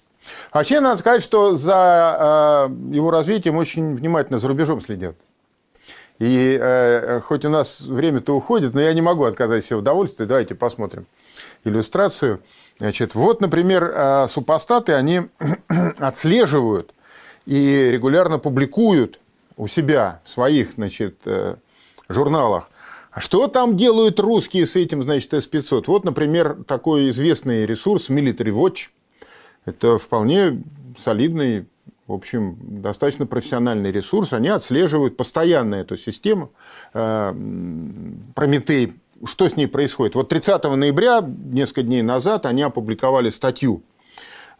Вообще, 0.53 0.81
надо 0.81 0.99
сказать, 0.99 1.23
что 1.23 1.55
за 1.55 2.69
э, 2.71 2.95
его 2.95 3.11
развитием 3.11 3.57
очень 3.57 3.95
внимательно 3.95 4.39
за 4.39 4.49
рубежом 4.49 4.81
следят. 4.81 5.17
И 6.19 6.59
э, 6.61 7.21
хоть 7.21 7.45
у 7.45 7.51
нас 7.51 7.81
время-то 7.81 8.37
уходит, 8.37 8.75
но 8.75 8.81
я 8.81 8.93
не 8.93 9.03
могу 9.03 9.25
отказать 9.25 9.65
себе 9.65 9.77
в 9.77 9.81
удовольствии. 9.81 10.25
Давайте 10.25 10.55
посмотрим 10.55 11.07
иллюстрацию. 11.65 12.41
Значит, 12.79 13.15
вот, 13.15 13.41
например, 13.41 13.85
э, 13.85 14.29
супостаты, 14.29 14.93
они 14.93 15.23
отслеживают 15.99 16.95
и 17.47 17.91
регулярно 17.91 18.39
публикуют 18.39 19.21
у 19.57 19.67
себя 19.67 20.21
в 20.25 20.29
своих 20.31 20.73
значит, 20.73 21.19
э, 21.25 21.57
журналах 22.09 22.69
что 23.19 23.47
там 23.47 23.77
делают 23.77 24.19
русские 24.19 24.67
с 24.67 24.75
этим, 24.77 25.03
значит, 25.03 25.33
С-500? 25.33 25.85
Вот, 25.87 26.05
например, 26.05 26.65
такой 26.67 27.11
известный 27.11 27.65
ресурс 27.65 28.11
Military 28.11 28.51
Watch. 28.51 28.89
Это 29.65 29.99
вполне 29.99 30.63
солидный, 30.99 31.67
в 32.07 32.13
общем, 32.13 32.57
достаточно 32.61 33.27
профессиональный 33.27 33.91
ресурс. 33.91 34.33
Они 34.33 34.49
отслеживают 34.49 35.17
постоянно 35.17 35.77
эту 35.77 35.97
систему. 35.97 36.53
Э, 36.93 37.33
Прометей, 38.35 38.93
что 39.25 39.49
с 39.49 39.57
ней 39.57 39.67
происходит. 39.67 40.15
Вот 40.15 40.29
30 40.29 40.65
ноября, 40.65 41.23
несколько 41.23 41.83
дней 41.83 42.03
назад, 42.03 42.47
они 42.47 42.63
опубликовали 42.63 43.31
статью, 43.31 43.83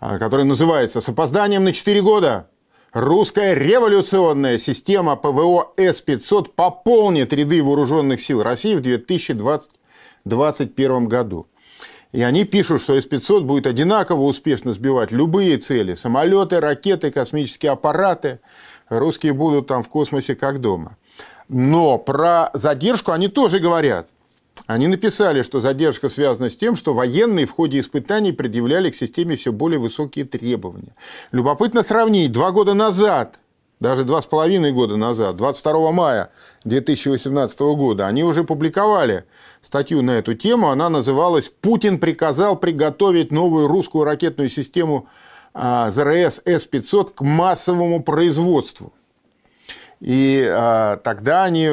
э, 0.01 0.19
которая 0.19 0.47
называется 0.47 1.03
«С 1.03 1.09
опозданием 1.09 1.65
на 1.65 1.73
4 1.73 2.03
года 2.03 2.49
Русская 2.95 3.55
революционная 3.55 4.57
система 4.57 5.17
ПВО 5.17 5.73
С-500 5.77 6.51
пополнит 6.55 7.33
ряды 7.33 7.61
вооруженных 7.61 8.23
сил 8.23 8.41
России 8.41 8.77
в 8.77 8.83
2021 8.83 11.09
году. 11.09 11.49
И 12.15 12.23
они 12.23 12.45
пишут, 12.45 12.81
что 12.81 12.95
С-500 12.95 13.41
будет 13.41 13.67
одинаково 13.67 14.21
успешно 14.21 14.73
сбивать 14.73 15.11
любые 15.11 15.59
цели. 15.59 15.95
Самолеты, 15.95 16.61
ракеты, 16.61 17.11
космические 17.11 17.73
аппараты. 17.73 18.39
Русские 18.89 19.33
будут 19.33 19.67
там 19.67 19.83
в 19.83 19.89
космосе 19.89 20.37
как 20.37 20.61
дома. 20.61 20.97
Но 21.49 21.99
про 21.99 22.51
задержку 22.55 23.11
они 23.11 23.27
тоже 23.27 23.59
говорят. 23.59 24.09
Они 24.67 24.87
написали, 24.87 25.43
что 25.43 25.59
задержка 25.59 26.09
связана 26.09 26.51
с 26.51 26.57
тем, 26.57 26.77
что 26.77 26.95
военные 26.95 27.47
в 27.47 27.51
ходе 27.51 27.81
испытаний 27.81 28.31
предъявляли 28.31 28.91
к 28.91 28.95
системе 28.95 29.35
все 29.35 29.51
более 29.51 29.81
высокие 29.81 30.25
требования. 30.25 30.95
Любопытно 31.33 31.83
сравнить. 31.83 32.31
Два 32.31 32.53
года 32.53 32.75
назад, 32.75 33.41
даже 33.81 34.05
два 34.05 34.23
с 34.23 34.27
половиной 34.27 34.73
года 34.73 34.97
назад, 34.97 35.37
22 35.37 35.93
мая 35.93 36.31
2018 36.65 37.61
года, 37.61 38.07
они 38.07 38.25
уже 38.25 38.45
публиковали 38.45 39.25
статью 39.63 40.03
на 40.03 40.13
эту 40.13 40.35
тему. 40.35 40.71
Она 40.71 40.89
называлась 40.89 41.51
«Путин 41.61 41.99
приказал 41.99 42.57
приготовить 42.57 43.33
новую 43.33 43.67
русскую 43.67 44.05
ракетную 44.05 44.49
систему 44.49 45.07
а, 45.53 45.91
ЗРС 45.91 46.43
С-500 46.45 47.15
к 47.15 47.21
массовому 47.23 48.03
производству». 48.03 48.93
И 50.01 50.47
а, 50.49 50.99
тогда 50.99 51.45
они 51.45 51.71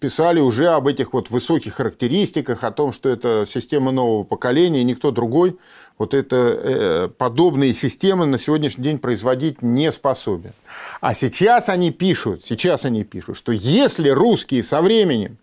писали 0.00 0.40
уже 0.40 0.68
об 0.68 0.86
этих 0.86 1.12
вот 1.12 1.30
высоких 1.30 1.74
характеристиках, 1.74 2.62
о 2.62 2.70
том, 2.70 2.92
что 2.92 3.08
это 3.08 3.46
система 3.48 3.90
нового 3.90 4.24
поколения, 4.24 4.84
никто 4.84 5.10
другой 5.10 5.56
вот 5.98 6.14
это, 6.14 6.36
э, 6.36 7.08
подобные 7.08 7.74
системы 7.74 8.24
на 8.26 8.38
сегодняшний 8.38 8.84
день 8.84 8.98
производить 8.98 9.62
не 9.62 9.90
способен. 9.90 10.52
А 11.00 11.14
сейчас 11.14 11.68
они 11.68 11.90
пишут, 11.90 12.42
сейчас 12.42 12.84
они 12.84 13.04
пишут, 13.04 13.36
что 13.36 13.52
если 13.52 14.08
русские 14.08 14.62
со 14.62 14.82
временем 14.82 15.38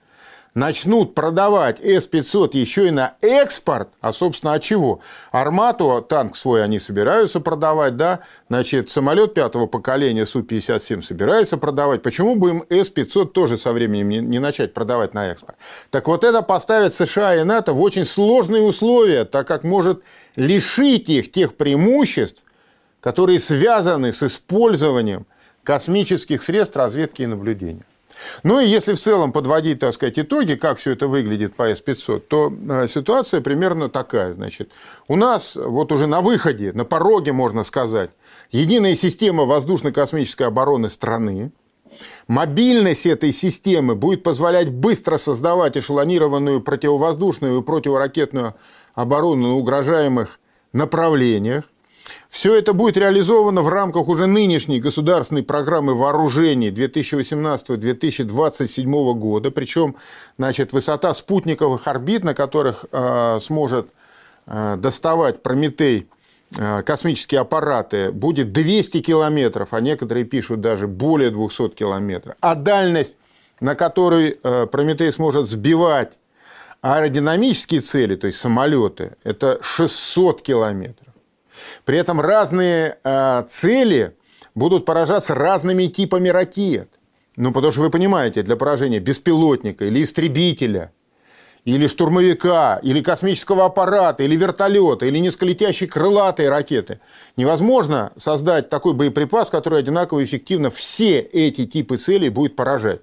начнут 0.53 1.13
продавать 1.13 1.79
С-500 1.81 2.51
еще 2.53 2.87
и 2.87 2.91
на 2.91 3.15
экспорт, 3.21 3.89
а, 4.01 4.11
собственно, 4.11 4.53
от 4.53 4.63
чего? 4.63 5.01
Армату, 5.31 6.05
танк 6.07 6.37
свой 6.37 6.63
они 6.63 6.79
собираются 6.79 7.41
продавать, 7.41 7.97
да, 7.97 8.21
значит, 8.47 8.89
самолет 8.89 9.33
пятого 9.33 9.67
поколения 9.67 10.25
Су-57 10.25 11.01
собирается 11.01 11.57
продавать. 11.57 12.01
Почему 12.01 12.35
бы 12.35 12.49
им 12.49 12.65
С-500 12.69 13.27
тоже 13.27 13.57
со 13.57 13.73
временем 13.73 14.09
не, 14.09 14.19
не 14.19 14.39
начать 14.39 14.73
продавать 14.73 15.13
на 15.13 15.27
экспорт? 15.27 15.57
Так 15.91 16.07
вот 16.07 16.23
это 16.23 16.41
поставит 16.41 16.93
США 16.93 17.35
и 17.35 17.43
НАТО 17.43 17.73
в 17.73 17.81
очень 17.81 18.05
сложные 18.05 18.63
условия, 18.63 19.25
так 19.25 19.47
как 19.47 19.63
может 19.63 20.03
лишить 20.37 21.09
их 21.09 21.31
тех 21.31 21.55
преимуществ, 21.55 22.43
которые 23.01 23.39
связаны 23.39 24.13
с 24.13 24.23
использованием 24.23 25.27
космических 25.65 26.43
средств 26.43 26.77
разведки 26.77 27.23
и 27.23 27.25
наблюдения. 27.25 27.85
Ну 28.43 28.61
и 28.61 28.65
если 28.65 28.93
в 28.93 28.99
целом 28.99 29.33
подводить, 29.33 29.79
так 29.79 29.93
сказать, 29.93 30.17
итоги, 30.17 30.55
как 30.55 30.77
все 30.77 30.91
это 30.91 31.07
выглядит 31.07 31.55
по 31.55 31.67
С-500, 31.67 32.19
то 32.21 32.53
э, 32.69 32.87
ситуация 32.87 33.41
примерно 33.41 33.89
такая. 33.89 34.33
Значит, 34.33 34.71
у 35.09 35.17
нас 35.17 35.57
вот 35.57 35.91
уже 35.91 36.07
на 36.07 36.21
выходе, 36.21 36.71
на 36.71 36.85
пороге, 36.85 37.33
можно 37.33 37.65
сказать, 37.65 38.11
единая 38.51 38.95
система 38.95 39.43
воздушно-космической 39.43 40.43
обороны 40.43 40.89
страны, 40.89 41.51
Мобильность 42.27 43.05
этой 43.05 43.31
системы 43.31 43.95
будет 43.95 44.23
позволять 44.23 44.69
быстро 44.69 45.17
создавать 45.17 45.77
эшелонированную 45.77 46.61
противовоздушную 46.61 47.59
и 47.59 47.63
противоракетную 47.63 48.55
оборону 48.95 49.49
на 49.49 49.55
угрожаемых 49.55 50.39
направлениях. 50.73 51.65
Все 52.35 52.53
это 52.53 52.73
будет 52.73 52.97
реализовано 52.97 53.61
в 53.61 53.69
рамках 53.69 54.09
уже 54.09 54.27
нынешней 54.27 54.81
государственной 54.81 55.41
программы 55.41 55.95
вооружений 55.95 56.69
2018-2027 56.69 59.13
года. 59.13 59.51
Причем 59.51 59.95
значит, 60.37 60.73
высота 60.73 61.13
спутниковых 61.13 61.87
орбит, 61.87 62.25
на 62.25 62.33
которых 62.33 62.83
э, 62.91 63.39
сможет 63.41 63.87
э, 64.47 64.75
доставать 64.77 65.43
Прометей 65.43 66.09
э, 66.57 66.83
космические 66.83 67.39
аппараты, 67.39 68.11
будет 68.11 68.51
200 68.51 68.99
километров, 68.99 69.69
а 69.71 69.79
некоторые 69.79 70.25
пишут 70.25 70.59
даже 70.59 70.87
более 70.87 71.31
200 71.31 71.69
километров. 71.69 72.35
А 72.41 72.55
дальность, 72.55 73.15
на 73.61 73.75
которой 73.75 74.37
э, 74.43 74.65
Прометей 74.65 75.13
сможет 75.13 75.47
сбивать 75.47 76.19
аэродинамические 76.81 77.79
цели, 77.79 78.17
то 78.17 78.27
есть 78.27 78.39
самолеты, 78.39 79.15
это 79.23 79.57
600 79.61 80.41
километров. 80.41 81.14
При 81.83 81.97
этом 81.97 82.21
разные 82.21 82.97
э, 83.03 83.43
цели 83.47 84.15
будут 84.55 84.85
поражаться 84.85 85.35
разными 85.35 85.85
типами 85.87 86.29
ракет. 86.29 86.89
Ну, 87.35 87.51
потому 87.51 87.71
что 87.71 87.81
вы 87.81 87.89
понимаете, 87.89 88.43
для 88.43 88.55
поражения 88.55 88.99
беспилотника 88.99 89.85
или 89.85 90.01
истребителя, 90.03 90.91
или 91.65 91.87
штурмовика, 91.87 92.79
или 92.81 93.01
космического 93.01 93.65
аппарата, 93.65 94.23
или 94.23 94.35
вертолета, 94.35 95.05
или 95.05 95.17
низколетящей 95.17 95.87
крылатой 95.87 96.47
ракеты. 96.47 96.99
Невозможно 97.35 98.13
создать 98.17 98.69
такой 98.69 98.93
боеприпас, 98.93 99.49
который 99.49 99.79
одинаково 99.79 100.23
эффективно 100.23 100.69
все 100.69 101.19
эти 101.19 101.65
типы 101.65 101.97
целей 101.97 102.29
будет 102.29 102.55
поражать. 102.55 103.01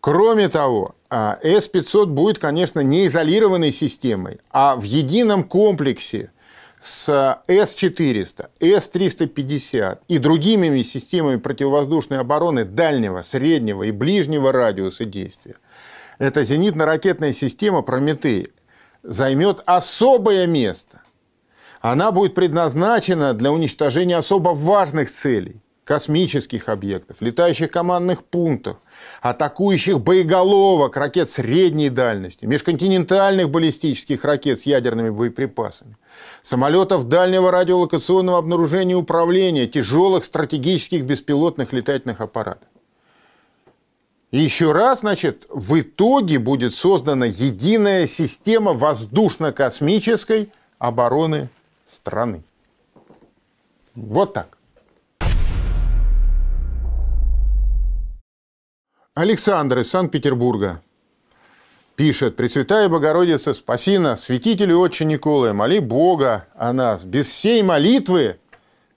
Кроме 0.00 0.48
того, 0.48 0.94
а, 1.08 1.38
С-500 1.42 2.06
будет, 2.06 2.38
конечно, 2.38 2.80
не 2.80 3.06
изолированной 3.06 3.72
системой, 3.72 4.40
а 4.50 4.76
в 4.76 4.82
едином 4.82 5.44
комплексе 5.44 6.30
с 6.80 7.40
С-400, 7.48 8.48
С-350 8.60 9.98
и 10.08 10.18
другими 10.18 10.82
системами 10.82 11.36
противовоздушной 11.36 12.18
обороны 12.18 12.64
дальнего, 12.64 13.22
среднего 13.22 13.82
и 13.84 13.90
ближнего 13.90 14.52
радиуса 14.52 15.04
действия. 15.04 15.56
Эта 16.18 16.44
зенитно-ракетная 16.44 17.32
система 17.32 17.82
«Прометей» 17.82 18.52
займет 19.02 19.62
особое 19.66 20.46
место. 20.46 21.02
Она 21.80 22.10
будет 22.10 22.34
предназначена 22.34 23.34
для 23.34 23.52
уничтожения 23.52 24.16
особо 24.16 24.50
важных 24.50 25.10
целей 25.10 25.60
космических 25.86 26.68
объектов, 26.68 27.18
летающих 27.20 27.70
командных 27.70 28.24
пунктов, 28.24 28.78
атакующих 29.22 30.00
боеголовок, 30.00 30.96
ракет 30.96 31.30
средней 31.30 31.90
дальности, 31.90 32.44
межконтинентальных 32.44 33.48
баллистических 33.48 34.24
ракет 34.24 34.60
с 34.60 34.64
ядерными 34.64 35.10
боеприпасами, 35.10 35.96
самолетов 36.42 37.08
дальнего 37.08 37.52
радиолокационного 37.52 38.38
обнаружения 38.38 38.94
и 38.94 38.98
управления, 38.98 39.68
тяжелых 39.68 40.24
стратегических 40.24 41.04
беспилотных 41.04 41.72
летательных 41.72 42.20
аппаратов. 42.20 42.68
И 44.32 44.38
еще 44.38 44.72
раз, 44.72 45.00
значит, 45.00 45.46
в 45.48 45.80
итоге 45.80 46.40
будет 46.40 46.74
создана 46.74 47.26
единая 47.26 48.08
система 48.08 48.72
воздушно-космической 48.72 50.50
обороны 50.80 51.48
страны. 51.86 52.42
Вот 53.94 54.34
так. 54.34 54.55
Александр 59.16 59.78
из 59.78 59.88
Санкт-Петербурга. 59.88 60.82
пишет, 61.94 62.36
«Пресвятая 62.36 62.90
Богородица, 62.90 63.54
спаси 63.54 63.96
нас, 63.96 64.24
святителю 64.24 64.78
Отче 64.78 65.06
Николая, 65.06 65.54
моли 65.54 65.78
Бога 65.78 66.48
о 66.54 66.74
нас. 66.74 67.02
Без 67.02 67.26
всей 67.26 67.62
молитвы 67.62 68.36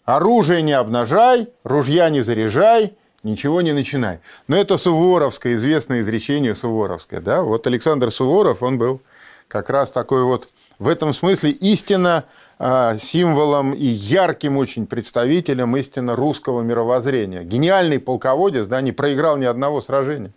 оружие 0.04 0.62
не 0.62 0.74
обнажай, 0.74 1.48
ружья 1.64 2.10
не 2.10 2.20
заряжай, 2.20 2.98
ничего 3.24 3.62
не 3.62 3.72
начинай». 3.72 4.20
Но 4.50 4.58
это 4.58 4.78
Суворовское, 4.78 5.56
известное 5.56 6.02
изречение 6.02 6.54
Суворовское. 6.54 7.22
Да? 7.22 7.42
Вот 7.42 7.66
Александр 7.66 8.12
Суворов, 8.12 8.62
он 8.62 8.78
был 8.78 9.00
как 9.48 9.70
раз 9.70 9.90
такой 9.90 10.26
вот 10.26 10.50
в 10.80 10.90
этом 10.90 11.14
смысле 11.14 11.52
истинно 11.52 12.26
символом 12.60 13.74
и 13.74 13.86
ярким 13.86 14.58
очень 14.58 14.86
представителем 14.86 15.78
истинно 15.78 16.16
русского 16.16 16.62
мировоззрения. 16.62 17.44
Гениальный 17.44 18.00
полководец, 18.00 18.66
да, 18.66 18.82
не 18.82 18.92
проиграл 18.92 19.38
ни 19.38 19.46
одного 19.46 19.80
сражения. 19.80 20.34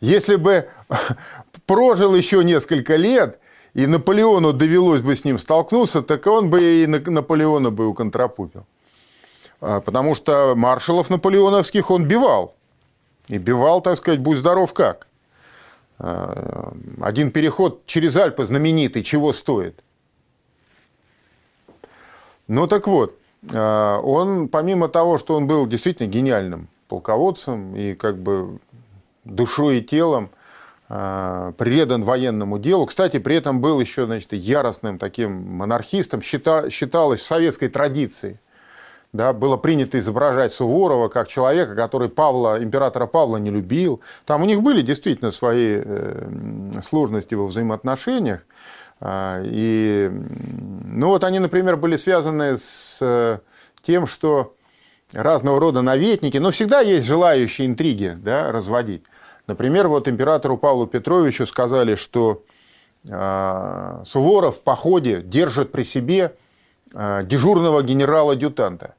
Если 0.00 0.36
бы 0.36 0.68
прожил 1.66 2.14
еще 2.14 2.44
несколько 2.44 2.96
лет, 2.96 3.38
и 3.74 3.86
Наполеону 3.86 4.52
довелось 4.52 5.00
бы 5.00 5.14
с 5.14 5.24
ним 5.24 5.38
столкнуться, 5.38 6.02
так 6.02 6.26
он 6.26 6.50
бы 6.50 6.60
и 6.60 6.86
Наполеона 6.86 7.70
бы 7.70 7.86
уконтрапупил. 7.86 8.66
А, 9.60 9.80
потому 9.80 10.14
что 10.14 10.54
маршалов 10.56 11.10
наполеоновских 11.10 11.90
он 11.90 12.06
бивал. 12.06 12.54
И 13.28 13.38
бивал, 13.38 13.80
так 13.80 13.96
сказать, 13.96 14.20
будь 14.20 14.38
здоров 14.38 14.72
как. 14.72 15.06
А, 15.98 16.72
один 17.00 17.30
переход 17.30 17.86
через 17.86 18.16
Альпы 18.16 18.44
знаменитый 18.44 19.02
чего 19.02 19.32
стоит? 19.32 19.82
Ну 22.50 22.66
так 22.66 22.88
вот, 22.88 23.16
а, 23.52 24.00
он, 24.00 24.48
помимо 24.48 24.88
того, 24.88 25.18
что 25.18 25.36
он 25.36 25.46
был 25.46 25.68
действительно 25.68 26.08
гениальным 26.08 26.66
полководцем 26.88 27.76
и 27.76 27.94
как 27.94 28.18
бы 28.18 28.58
душой 29.24 29.78
и 29.78 29.82
телом 29.82 30.30
а, 30.88 31.52
предан 31.52 32.02
военному 32.02 32.58
делу. 32.58 32.86
Кстати, 32.86 33.20
при 33.20 33.36
этом 33.36 33.60
был 33.60 33.78
еще 33.78 34.04
значит, 34.06 34.32
яростным 34.32 34.98
таким 34.98 35.30
монархистом, 35.58 36.22
считалось 36.22 37.20
в 37.20 37.24
советской 37.24 37.68
традиции– 37.68 38.40
да, 39.12 39.32
было 39.32 39.56
принято 39.56 39.98
изображать 39.98 40.52
Суворова 40.52 41.08
как 41.08 41.26
человека, 41.28 41.74
который 41.74 42.08
Павла, 42.08 42.62
императора 42.62 43.06
Павла 43.06 43.38
не 43.38 43.50
любил. 43.50 44.00
Там 44.24 44.42
у 44.42 44.44
них 44.44 44.62
были 44.62 44.82
действительно 44.82 45.32
свои 45.32 45.80
э, 45.84 46.80
сложности 46.82 47.34
во 47.34 47.46
взаимоотношениях. 47.46 48.42
А, 49.00 49.42
и, 49.44 50.10
ну 50.84 51.08
вот 51.08 51.24
они, 51.24 51.38
например, 51.38 51.76
были 51.76 51.96
связаны 51.96 52.58
с 52.58 52.98
э, 53.00 53.38
тем, 53.82 54.06
что 54.06 54.54
разного 55.12 55.58
рода 55.58 55.80
наветники, 55.80 56.36
но 56.36 56.50
всегда 56.50 56.80
есть 56.80 57.06
желающие 57.06 57.66
интриги 57.66 58.14
да, 58.16 58.52
разводить. 58.52 59.04
Например, 59.46 59.88
вот 59.88 60.06
императору 60.06 60.58
Павлу 60.58 60.86
Петровичу 60.86 61.46
сказали, 61.46 61.94
что 61.94 62.44
э, 63.08 64.02
Суворов 64.04 64.58
в 64.58 64.62
походе 64.62 65.22
держит 65.22 65.72
при 65.72 65.82
себе 65.82 66.36
э, 66.94 67.22
дежурного 67.24 67.82
генерала-адъютанта. 67.82 68.94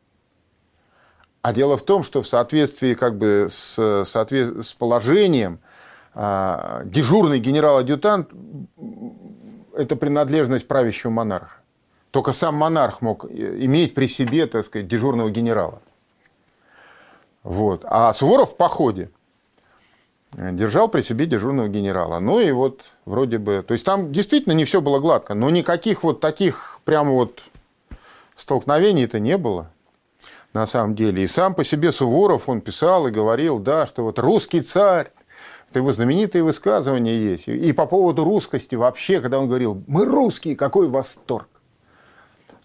А 1.44 1.54
дело 1.54 1.78
в 1.78 1.84
том, 1.84 2.04
что 2.04 2.24
в 2.24 2.28
соответствии 2.28 2.96
как 2.96 3.18
бы 3.18 3.48
с, 3.50 4.04
соответ... 4.06 4.64
с 4.64 4.74
положением 4.74 5.60
а, 6.14 6.84
дежурный 6.86 7.40
генерал-адъютант– 7.40 8.30
это 9.76 9.96
принадлежность 9.96 10.68
правящего 10.68 11.12
монарха. 11.12 11.58
Только 12.12 12.34
сам 12.34 12.56
монарх 12.56 13.02
мог 13.02 13.26
иметь 13.26 13.94
при 13.94 14.08
себе, 14.08 14.46
так 14.46 14.66
сказать, 14.66 14.88
дежурного 14.88 15.30
генерала. 15.30 15.82
Вот. 17.44 17.86
А 17.86 18.14
Суворов 18.14 18.52
в 18.52 18.58
походе 18.58 19.10
держал 20.34 20.88
при 20.88 21.02
себе 21.02 21.26
дежурного 21.26 21.68
генерала. 21.68 22.20
Ну 22.20 22.40
и 22.40 22.52
вот 22.52 22.86
вроде 23.06 23.38
бы... 23.38 23.64
То 23.66 23.74
есть 23.74 23.86
там 23.86 24.12
действительно 24.12 24.54
не 24.54 24.66
все 24.66 24.82
было 24.82 25.00
гладко, 25.00 25.34
но 25.34 25.50
никаких 25.50 26.04
вот 26.04 26.20
таких 26.20 26.80
прямо 26.86 27.12
вот 27.12 27.44
столкновений-то 28.36 29.20
не 29.20 29.38
было 29.38 29.72
на 30.54 30.68
самом 30.68 30.96
деле. 30.96 31.24
И 31.24 31.28
сам 31.28 31.56
по 31.56 31.64
себе 31.64 31.92
Суворов, 31.92 32.50
он 32.50 32.62
писал 32.62 33.08
и 33.08 33.12
говорил, 33.12 33.60
да, 33.60 33.86
что 33.86 34.04
вот 34.04 34.20
русский 34.20 34.62
царь, 34.62 35.12
это 35.72 35.80
его 35.80 35.94
знаменитые 35.94 36.44
высказывания 36.44 37.18
есть. 37.18 37.48
И 37.48 37.72
по 37.72 37.86
поводу 37.86 38.26
русскости 38.26 38.76
вообще, 38.76 39.22
когда 39.22 39.40
он 39.40 39.48
говорил, 39.48 39.82
мы 39.88 40.04
русские, 40.04 40.58
какой 40.58 40.90
восторг. 40.90 41.48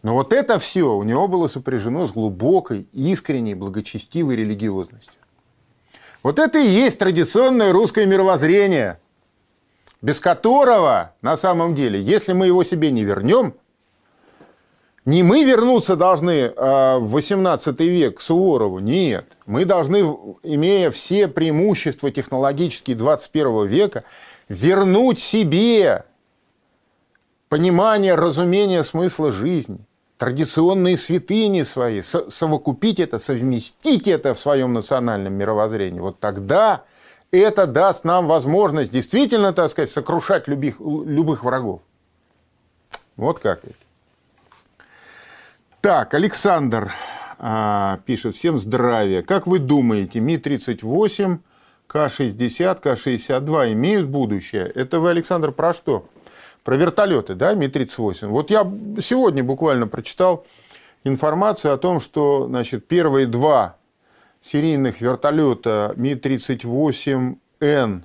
Но 0.02 0.14
вот 0.14 0.32
это 0.32 0.58
все 0.58 0.92
у 0.92 1.04
него 1.04 1.28
было 1.28 1.46
сопряжено 1.46 2.08
с 2.08 2.12
глубокой, 2.12 2.88
искренней, 2.92 3.54
благочестивой 3.54 4.34
религиозностью. 4.34 5.12
Вот 6.24 6.40
это 6.40 6.58
и 6.58 6.66
есть 6.66 6.98
традиционное 6.98 7.72
русское 7.72 8.06
мировоззрение, 8.06 8.98
без 10.02 10.18
которого, 10.18 11.14
на 11.22 11.36
самом 11.36 11.76
деле, 11.76 12.02
если 12.02 12.32
мы 12.32 12.46
его 12.46 12.64
себе 12.64 12.90
не 12.90 13.04
вернем– 13.04 13.54
не 15.06 15.22
мы 15.22 15.44
вернуться 15.44 15.94
должны 15.94 16.52
а, 16.56 16.98
в 16.98 17.10
18 17.10 17.80
век 17.80 18.18
к 18.18 18.20
Суворову, 18.20 18.80
нет. 18.80 19.24
Мы 19.46 19.64
должны, 19.64 20.00
имея 20.42 20.90
все 20.90 21.28
преимущества 21.28 22.10
технологические 22.10 22.96
21 22.96 23.66
века, 23.66 24.02
вернуть 24.48 25.20
себе 25.20 26.04
понимание, 27.48 28.16
разумение 28.16 28.82
смысла 28.82 29.30
жизни, 29.30 29.78
традиционные 30.18 30.98
святыни 30.98 31.62
свои, 31.62 32.02
совокупить 32.02 32.98
это, 32.98 33.20
совместить 33.20 34.08
это 34.08 34.34
в 34.34 34.40
своем 34.40 34.72
национальном 34.72 35.34
мировоззрении. 35.34 36.00
Вот 36.00 36.18
тогда 36.18 36.82
это 37.30 37.68
даст 37.68 38.02
нам 38.02 38.26
возможность 38.26 38.90
действительно, 38.90 39.52
так 39.52 39.70
сказать, 39.70 39.88
сокрушать 39.88 40.48
любых, 40.48 40.80
любых 40.80 41.44
врагов. 41.44 41.80
Вот 43.16 43.38
как 43.38 43.64
это. 43.64 43.86
Так, 45.87 46.14
Александр 46.14 46.90
а, 47.38 48.01
пишет, 48.07 48.35
всем 48.35 48.59
здравия. 48.59 49.22
Как 49.22 49.46
вы 49.46 49.61
думаете, 49.61 50.18
Ми-38, 50.18 51.38
К-60, 51.87 52.81
К-62 52.81 53.72
имеют 53.72 54.09
будущее? 54.09 54.66
Это 54.66 54.99
вы, 54.99 55.11
Александр, 55.11 55.53
про 55.53 55.72
что? 55.72 56.09
Про 56.64 56.75
вертолеты, 56.75 57.37
да, 57.37 57.55
Ми-38. 57.55 58.27
Вот 58.27 58.51
я 58.51 58.68
сегодня 58.99 59.44
буквально 59.44 59.87
прочитал 59.87 60.44
информацию 61.05 61.72
о 61.72 61.77
том, 61.77 62.01
что 62.01 62.49
значит, 62.49 62.88
первые 62.88 63.29
два 63.29 63.77
серийных 64.40 65.01
вертолета 65.01 65.92
Ми-38Н, 65.94 68.03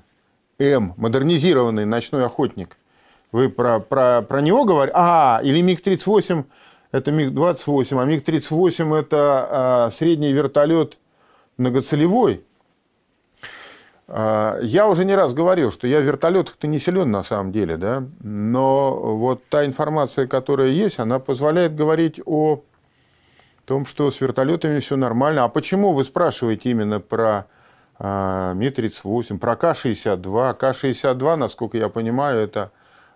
М, 0.60 0.94
модернизированный 0.98 1.86
ночной 1.86 2.28
охотник. 2.28 2.78
Вы 3.32 3.50
про, 3.50 3.80
про, 3.80 4.22
про 4.22 4.41
него 4.41 4.65
говорите? 4.65 4.94
А, 4.96 5.41
или 5.44 5.62
МиГ-38 5.62 6.46
это 6.91 7.12
МиГ-28, 7.12 8.01
а 8.01 8.06
МиГ-38 8.06 8.95
это 8.95 9.47
а, 9.49 9.89
средний 9.91 10.34
вертолет 10.34 10.97
многоцелевой. 11.58 12.43
А, 14.08 14.60
я 14.62 14.88
уже 14.88 15.06
не 15.06 15.15
раз 15.15 15.34
говорил, 15.34 15.71
что 15.71 15.88
я 15.88 15.99
в 15.99 16.04
вертолетах-то 16.04 16.67
не 16.67 16.80
силен 16.80 17.10
на 17.10 17.23
самом 17.23 17.51
деле, 17.51 17.77
да, 17.77 18.04
но 18.19 19.15
вот 19.17 19.45
та 19.47 19.65
информация, 19.65 20.27
которая 20.27 20.69
есть, 20.69 20.99
она 20.99 21.19
позволяет 21.19 21.75
говорить 21.75 22.19
о 22.25 22.62
том, 23.65 23.86
что 23.86 24.12
с 24.12 24.19
вертолетами 24.19 24.80
все 24.80 24.97
нормально. 24.97 25.45
А 25.45 25.49
почему 25.49 25.93
вы 25.93 26.04
спрашиваете 26.04 26.71
именно 26.71 26.99
про 26.99 27.45
а, 27.99 28.54
Ми-38, 28.54 29.39
про 29.39 29.56
К-62? 29.56 30.56
К-62, 30.56 31.36
насколько 31.38 31.77
я 31.77 31.88
понимаю, 31.88 32.39
это 32.39 32.71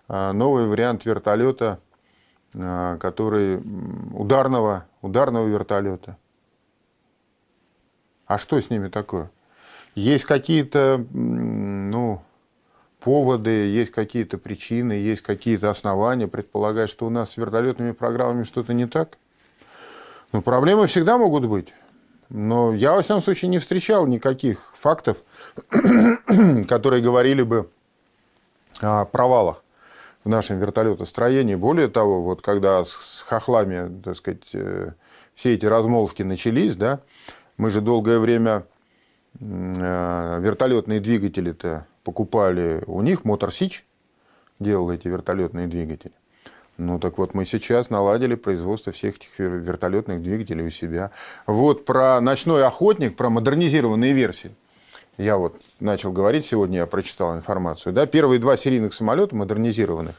новый 0.08 0.66
вариант 0.66 1.04
вертолета 1.04 1.80
который 2.52 3.60
ударного, 4.12 4.86
ударного 5.02 5.46
вертолета. 5.46 6.16
А 8.26 8.38
что 8.38 8.60
с 8.60 8.70
ними 8.70 8.88
такое? 8.88 9.30
Есть 9.94 10.24
какие-то 10.24 11.04
ну, 11.12 12.22
поводы, 13.00 13.50
есть 13.50 13.92
какие-то 13.92 14.36
причины, 14.36 14.92
есть 14.92 15.22
какие-то 15.22 15.70
основания 15.70 16.28
предполагать, 16.28 16.90
что 16.90 17.06
у 17.06 17.10
нас 17.10 17.32
с 17.32 17.36
вертолетными 17.36 17.92
программами 17.92 18.42
что-то 18.42 18.74
не 18.74 18.86
так? 18.86 19.16
Ну, 20.32 20.42
проблемы 20.42 20.86
всегда 20.86 21.18
могут 21.18 21.46
быть. 21.46 21.72
Но 22.28 22.74
я, 22.74 22.94
во 22.94 23.02
всяком 23.02 23.22
случае, 23.22 23.48
не 23.50 23.60
встречал 23.60 24.06
никаких 24.06 24.76
фактов, 24.76 25.18
которые 26.68 27.00
говорили 27.00 27.42
бы 27.42 27.70
о 28.80 29.04
провалах 29.04 29.62
в 30.26 30.28
нашем 30.28 30.58
вертолетостроении. 30.58 31.54
Более 31.54 31.86
того, 31.86 32.20
вот 32.20 32.42
когда 32.42 32.84
с 32.84 33.24
хохлами, 33.28 34.02
так 34.02 34.16
сказать, 34.16 34.54
э, 34.54 34.90
все 35.36 35.54
эти 35.54 35.66
размолвки 35.66 36.24
начались, 36.24 36.74
да, 36.74 37.00
мы 37.58 37.70
же 37.70 37.80
долгое 37.80 38.18
время 38.18 38.66
э, 39.38 40.38
вертолетные 40.40 40.98
двигатели-то 40.98 41.86
покупали 42.02 42.82
у 42.88 43.02
них, 43.02 43.24
Мотор 43.24 43.52
Сич 43.52 43.86
делал 44.58 44.90
эти 44.90 45.06
вертолетные 45.06 45.68
двигатели. 45.68 46.14
Ну 46.76 46.98
так 46.98 47.18
вот, 47.18 47.32
мы 47.34 47.44
сейчас 47.44 47.88
наладили 47.88 48.34
производство 48.34 48.92
всех 48.92 49.18
этих 49.18 49.38
вертолетных 49.38 50.22
двигателей 50.22 50.66
у 50.66 50.70
себя. 50.70 51.12
Вот 51.46 51.84
про 51.84 52.20
ночной 52.20 52.66
охотник, 52.66 53.14
про 53.14 53.30
модернизированные 53.30 54.12
версии. 54.12 54.50
Я 55.18 55.38
вот 55.38 55.54
начал 55.80 56.12
говорить 56.12 56.44
сегодня, 56.44 56.78
я 56.78 56.86
прочитал 56.86 57.36
информацию. 57.36 57.94
Да, 57.94 58.06
первые 58.06 58.38
два 58.38 58.56
серийных 58.56 58.92
самолета 58.92 59.34
модернизированных 59.34 60.14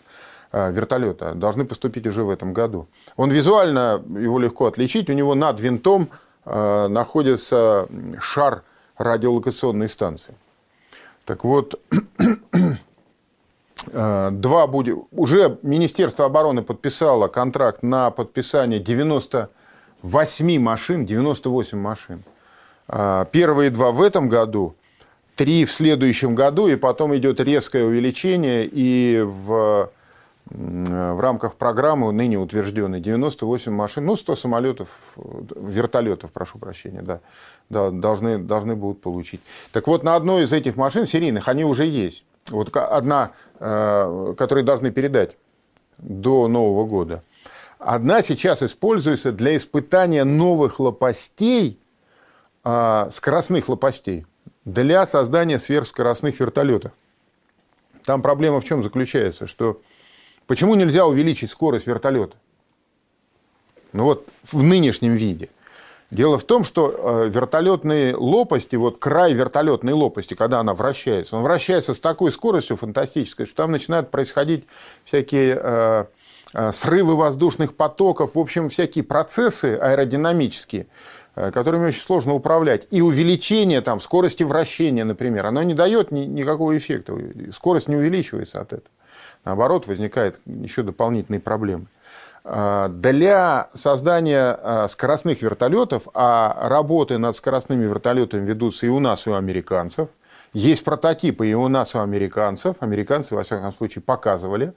э, 0.52 0.72
вертолета 0.72 1.36
должны 1.36 1.66
поступить 1.66 2.08
уже 2.08 2.24
в 2.24 2.32
этом 2.32 2.52
году. 2.52 2.88
Он 3.16 3.30
визуально, 3.30 4.04
его 4.08 4.40
легко 4.40 4.66
отличить, 4.66 5.10
у 5.10 5.14
него 5.14 5.36
над 5.36 5.60
винтом 5.60 6.10
э, 6.46 6.88
находится 6.88 7.88
шар 8.20 8.64
радиолокационной 8.98 9.88
станции. 9.88 10.34
Так 11.26 11.44
вот, 11.44 11.80
э, 13.94 14.30
два 14.32 14.66
будет... 14.66 14.98
Уже 15.12 15.60
Министерство 15.62 16.26
обороны 16.26 16.64
подписало 16.64 17.28
контракт 17.28 17.84
на 17.84 18.10
подписание 18.10 18.80
98 18.80 20.60
машин, 20.60 21.06
98 21.06 21.78
машин. 21.78 22.24
Первые 23.32 23.70
два 23.70 23.92
в 23.92 24.02
этом 24.02 24.28
году– 24.28 24.76
три 25.38 25.66
в 25.66 25.72
следующем 25.72 26.36
году, 26.36 26.68
и 26.68 26.76
потом 26.76 27.16
идет 27.16 27.40
резкое 27.40 27.86
увеличение, 27.86 28.68
и 28.70 29.22
в, 29.24 29.90
в 30.46 31.22
рамках 31.22 31.56
программы 31.56 32.12
ныне 32.12 32.38
утвержденной 32.40 33.00
98 33.00 33.72
машин, 33.72 34.06
ну, 34.06 34.16
100 34.16 34.36
самолетов, 34.36 34.90
вертолетов, 35.16 36.32
прошу 36.32 36.58
прощения, 36.58 37.02
да, 37.02 37.22
да, 37.70 37.92
должны, 37.92 38.40
должны 38.40 38.76
будут 38.76 39.00
получить. 39.02 39.40
Так 39.72 39.88
вот, 39.88 40.04
на 40.04 40.16
одной 40.16 40.44
из 40.44 40.52
этих 40.52 40.76
машин 40.76 41.06
серийных 41.06 41.48
они 41.48 41.64
уже 41.64 41.86
есть. 41.86 42.26
Вот 42.50 42.76
одна, 42.76 43.32
э, 43.60 44.34
которую 44.38 44.66
должны 44.66 44.90
передать 44.92 45.38
до 45.98 46.48
Нового 46.48 46.86
года. 46.86 47.24
Одна 47.78 48.24
сейчас 48.24 48.64
используется 48.64 49.32
для 49.32 49.56
испытания 49.56 50.24
новых 50.24 50.80
лопастей, 50.80 51.80
а, 52.64 53.10
скоростных 53.12 53.70
лопастей 53.70 54.26
для 54.68 55.08
создания 55.08 55.60
сверхскоростных 55.60 56.42
вертолетов. 56.42 56.92
Там 58.04 58.22
проблема 58.22 58.60
в 58.60 58.66
чем 58.66 58.84
заключается, 58.84 59.48
что 59.48 59.80
почему 60.46 60.76
нельзя 60.76 61.06
увеличить 61.06 61.52
скорость 61.52 61.88
вертолета? 61.88 62.36
Ну 63.94 64.04
вот 64.04 64.28
в 64.44 64.62
нынешнем 64.62 65.16
виде. 65.16 65.50
Дело 66.12 66.38
в 66.38 66.44
том, 66.44 66.66
что 66.66 67.24
э, 67.26 67.30
вертолетные 67.30 68.16
лопасти, 68.16 68.76
вот 68.76 69.00
край 69.00 69.34
вертолетной 69.34 69.94
лопасти, 69.94 70.34
когда 70.34 70.60
она 70.60 70.74
вращается, 70.74 71.38
он 71.38 71.44
вращается 71.44 71.94
с 71.94 72.00
такой 72.02 72.32
скоростью 72.32 72.76
фантастической, 72.76 73.46
что 73.46 73.56
там 73.56 73.72
начинают 73.72 74.12
происходить 74.12 74.66
всякие 75.06 75.60
э, 75.62 76.06
э, 76.54 76.72
срывы 76.74 77.16
воздушных 77.16 77.74
потоков, 77.76 78.36
в 78.36 78.40
общем, 78.40 78.68
всякие 78.68 79.06
процессы 79.06 79.78
аэродинамические, 79.82 80.88
которыми 81.54 81.88
очень 81.88 82.02
сложно 82.02 82.34
управлять. 82.34 82.88
И 82.92 83.02
увеличение 83.02 83.82
там, 83.82 84.00
скорости 84.00 84.44
вращения, 84.44 85.06
например, 85.06 85.46
оно 85.46 85.64
не 85.64 85.74
дает 85.74 86.12
ни, 86.12 86.22
никакого 86.22 86.78
эффекта. 86.78 87.18
Скорость 87.52 87.88
не 87.88 87.96
увеличивается 87.96 88.62
от 88.62 88.74
этого. 88.74 88.90
Наоборот, 89.46 89.88
возникает 89.88 90.40
еще 90.46 90.84
дополнительные 90.84 91.40
проблемы. 91.40 91.88
Э, 92.44 92.88
для 92.90 93.70
создания 93.74 94.58
э, 94.62 94.88
скоростных 94.90 95.42
вертолетов, 95.42 96.08
а 96.14 96.68
работы 96.70 97.18
над 97.18 97.36
скоростными 97.36 97.86
вертолетами 97.86 98.46
ведутся 98.46 98.86
и 98.86 98.90
у 98.90 99.00
нас, 99.00 99.28
и 99.28 99.30
у 99.30 99.34
американцев, 99.34 100.10
есть 100.54 100.84
прототипы 100.84 101.48
и 101.48 101.54
у 101.54 101.68
нас, 101.68 101.94
и 101.94 101.98
у 101.98 102.02
американцев. 102.02 102.78
Американцы, 102.80 103.36
во 103.36 103.44
всяком 103.44 103.74
случае, 103.74 104.02
показывали. 104.02 104.74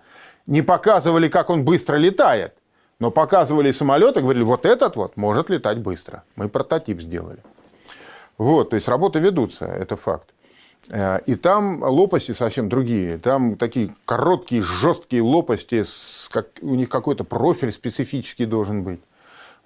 Не 0.46 0.62
показывали, 0.62 1.28
как 1.28 1.48
он 1.48 1.64
быстро 1.64 1.96
летает, 1.96 2.54
но 3.00 3.10
показывали 3.10 3.70
самолеты, 3.72 4.20
говорили, 4.20 4.44
вот 4.44 4.66
этот 4.66 4.94
вот 4.94 5.16
может 5.16 5.50
летать 5.50 5.78
быстро. 5.78 6.22
Мы 6.36 6.48
прототип 6.48 7.00
сделали. 7.00 7.38
Вот, 8.38 8.70
то 8.70 8.76
есть 8.76 8.88
работы 8.88 9.18
ведутся, 9.18 9.64
это 9.64 9.96
факт. 9.96 10.28
Э, 10.90 11.18
и 11.26 11.34
там 11.34 11.82
лопасти 11.82 12.32
совсем 12.32 12.68
другие. 12.68 13.18
Там 13.18 13.56
такие 13.56 13.94
короткие, 14.04 14.62
жесткие 14.62 15.22
лопасти, 15.22 15.82
с, 15.82 16.28
как, 16.30 16.48
у 16.60 16.74
них 16.74 16.88
какой-то 16.88 17.24
профиль 17.24 17.72
специфический 17.72 18.44
должен 18.44 18.84
быть. 18.84 19.00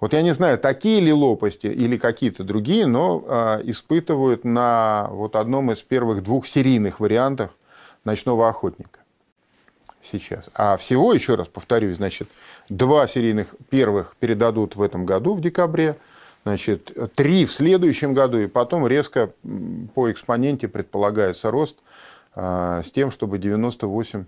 Вот 0.00 0.12
я 0.12 0.22
не 0.22 0.32
знаю, 0.32 0.58
такие 0.58 1.00
ли 1.00 1.12
лопасти 1.12 1.66
или 1.66 1.96
какие-то 1.96 2.44
другие, 2.44 2.86
но 2.86 3.24
э, 3.26 3.60
испытывают 3.64 4.44
на 4.44 5.08
вот 5.10 5.34
одном 5.34 5.72
из 5.72 5.82
первых 5.82 6.22
двух 6.22 6.46
серийных 6.46 7.00
вариантах 7.00 7.50
ночного 8.04 8.48
охотника 8.48 9.03
сейчас. 10.04 10.50
А 10.54 10.76
всего, 10.76 11.12
еще 11.12 11.34
раз 11.34 11.48
повторюсь, 11.48 11.96
значит, 11.96 12.28
два 12.68 13.06
серийных 13.06 13.54
первых 13.70 14.16
передадут 14.18 14.76
в 14.76 14.82
этом 14.82 15.06
году, 15.06 15.34
в 15.34 15.40
декабре, 15.40 15.96
значит, 16.44 16.96
три 17.14 17.44
в 17.46 17.52
следующем 17.52 18.14
году, 18.14 18.38
и 18.38 18.46
потом 18.46 18.86
резко 18.86 19.32
по 19.94 20.10
экспоненте 20.10 20.68
предполагается 20.68 21.50
рост 21.50 21.78
а, 22.34 22.82
с 22.82 22.90
тем, 22.90 23.10
чтобы 23.10 23.38
98 23.38 24.24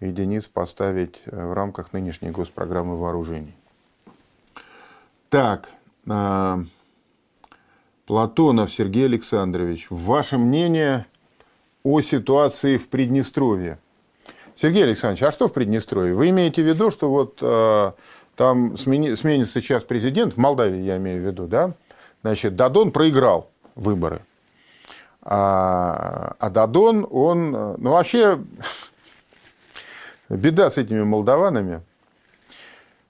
единиц 0.00 0.46
поставить 0.46 1.22
э, 1.24 1.46
в 1.46 1.52
рамках 1.54 1.92
нынешней 1.92 2.30
госпрограммы 2.30 2.96
вооружений. 2.96 3.54
Так, 5.30 5.70
а, 6.08 6.60
Платонов 8.06 8.70
Сергей 8.70 9.06
Александрович, 9.06 9.86
ваше 9.90 10.38
мнение 10.38 11.06
о 11.82 12.00
ситуации 12.00 12.76
в 12.76 12.88
Приднестровье? 12.88 13.78
Сергей 14.56 14.84
Александрович, 14.84 15.22
а 15.22 15.30
что 15.30 15.48
в 15.48 15.52
Приднестровье? 15.52 16.14
Вы 16.14 16.30
имеете 16.30 16.62
в 16.62 16.66
виду, 16.66 16.90
что 16.90 17.10
вот 17.10 17.38
э, 17.42 17.92
там 18.36 18.76
смени, 18.78 19.14
сменится 19.14 19.60
сейчас 19.60 19.84
президент, 19.84 20.32
в 20.32 20.38
Молдавии 20.38 20.80
я 20.80 20.96
имею 20.96 21.22
в 21.22 21.26
виду, 21.26 21.46
да? 21.46 21.74
Значит, 22.22 22.54
Дадон 22.54 22.90
проиграл 22.90 23.50
выборы. 23.74 24.22
А, 25.22 26.34
а 26.38 26.50
Дадон, 26.50 27.06
он, 27.10 27.50
ну 27.50 27.90
вообще, 27.90 28.38
беда 30.30 30.70
с 30.70 30.78
этими 30.78 31.02
молдаванами. 31.02 31.82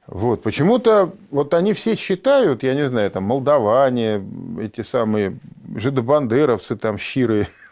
Вот, 0.08 0.42
почему-то 0.42 1.12
вот 1.30 1.54
они 1.54 1.72
все 1.72 1.94
считают, 1.94 2.64
я 2.64 2.74
не 2.74 2.86
знаю, 2.86 3.10
там, 3.10 3.22
молдаване, 3.22 4.24
эти 4.60 4.80
самые 4.80 5.38
жидобандеровцы, 5.76 6.76
там, 6.76 6.98
щиры, 6.98 7.46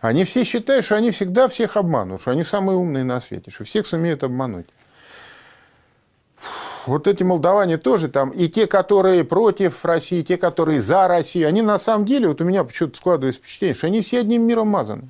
они 0.00 0.24
все 0.24 0.44
считают, 0.44 0.84
что 0.84 0.96
они 0.96 1.10
всегда 1.10 1.48
всех 1.48 1.76
обманут, 1.76 2.20
что 2.20 2.30
они 2.30 2.42
самые 2.42 2.76
умные 2.76 3.04
на 3.04 3.20
свете, 3.20 3.50
что 3.50 3.64
всех 3.64 3.86
сумеют 3.86 4.22
обмануть. 4.24 4.66
Вот 6.86 7.08
эти 7.08 7.24
молдаване 7.24 7.78
тоже 7.78 8.08
там, 8.08 8.30
и 8.30 8.48
те, 8.48 8.68
которые 8.68 9.24
против 9.24 9.84
России, 9.84 10.22
те, 10.22 10.36
которые 10.36 10.80
за 10.80 11.08
Россию, 11.08 11.48
они 11.48 11.60
на 11.60 11.78
самом 11.80 12.06
деле, 12.06 12.28
вот 12.28 12.40
у 12.40 12.44
меня 12.44 12.62
почему-то 12.62 12.96
складывается 12.96 13.40
впечатление, 13.40 13.74
что 13.74 13.88
они 13.88 14.00
все 14.02 14.20
одним 14.20 14.42
миром 14.42 14.68
мазаны. 14.68 15.08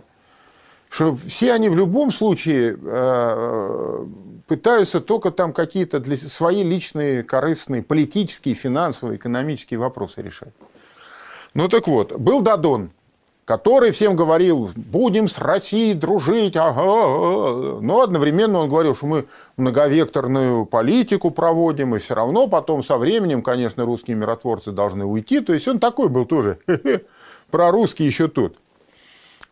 Что 0.88 1.14
все 1.14 1.52
они 1.52 1.68
в 1.68 1.76
любом 1.76 2.12
случае 2.12 2.78
э, 2.80 4.06
пытаются 4.46 5.00
только 5.00 5.30
там 5.30 5.52
какие-то 5.52 6.02
свои 6.16 6.62
личные, 6.62 7.22
корыстные, 7.22 7.82
политические, 7.82 8.54
финансовые, 8.54 9.18
экономические 9.18 9.78
вопросы 9.78 10.22
решать. 10.22 10.54
Ну 11.52 11.68
так 11.68 11.88
вот, 11.88 12.14
был 12.14 12.40
Дадон, 12.40 12.90
который 13.46 13.92
всем 13.92 14.16
говорил, 14.16 14.70
будем 14.74 15.28
с 15.28 15.38
Россией 15.38 15.94
дружить, 15.94 16.56
ага, 16.56 17.80
но 17.80 18.02
одновременно 18.02 18.58
он 18.58 18.68
говорил, 18.68 18.96
что 18.96 19.06
мы 19.06 19.26
многовекторную 19.56 20.66
политику 20.66 21.30
проводим, 21.30 21.94
и 21.94 22.00
все 22.00 22.14
равно 22.14 22.48
потом 22.48 22.82
со 22.82 22.98
временем, 22.98 23.42
конечно, 23.42 23.84
русские 23.84 24.16
миротворцы 24.16 24.72
должны 24.72 25.04
уйти. 25.04 25.40
То 25.40 25.54
есть 25.54 25.68
он 25.68 25.78
такой 25.78 26.08
был 26.08 26.26
тоже, 26.26 26.58
про 27.52 27.70
русский 27.70 28.04
еще 28.04 28.26
тут. 28.26 28.56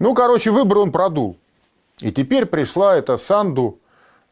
Ну, 0.01 0.13
короче, 0.13 0.51
выбор 0.51 0.79
он 0.79 0.91
продул. 0.91 1.37
И 2.01 2.11
теперь 2.11 2.47
пришла 2.47 2.97
эта 2.97 3.17
Санду, 3.17 3.79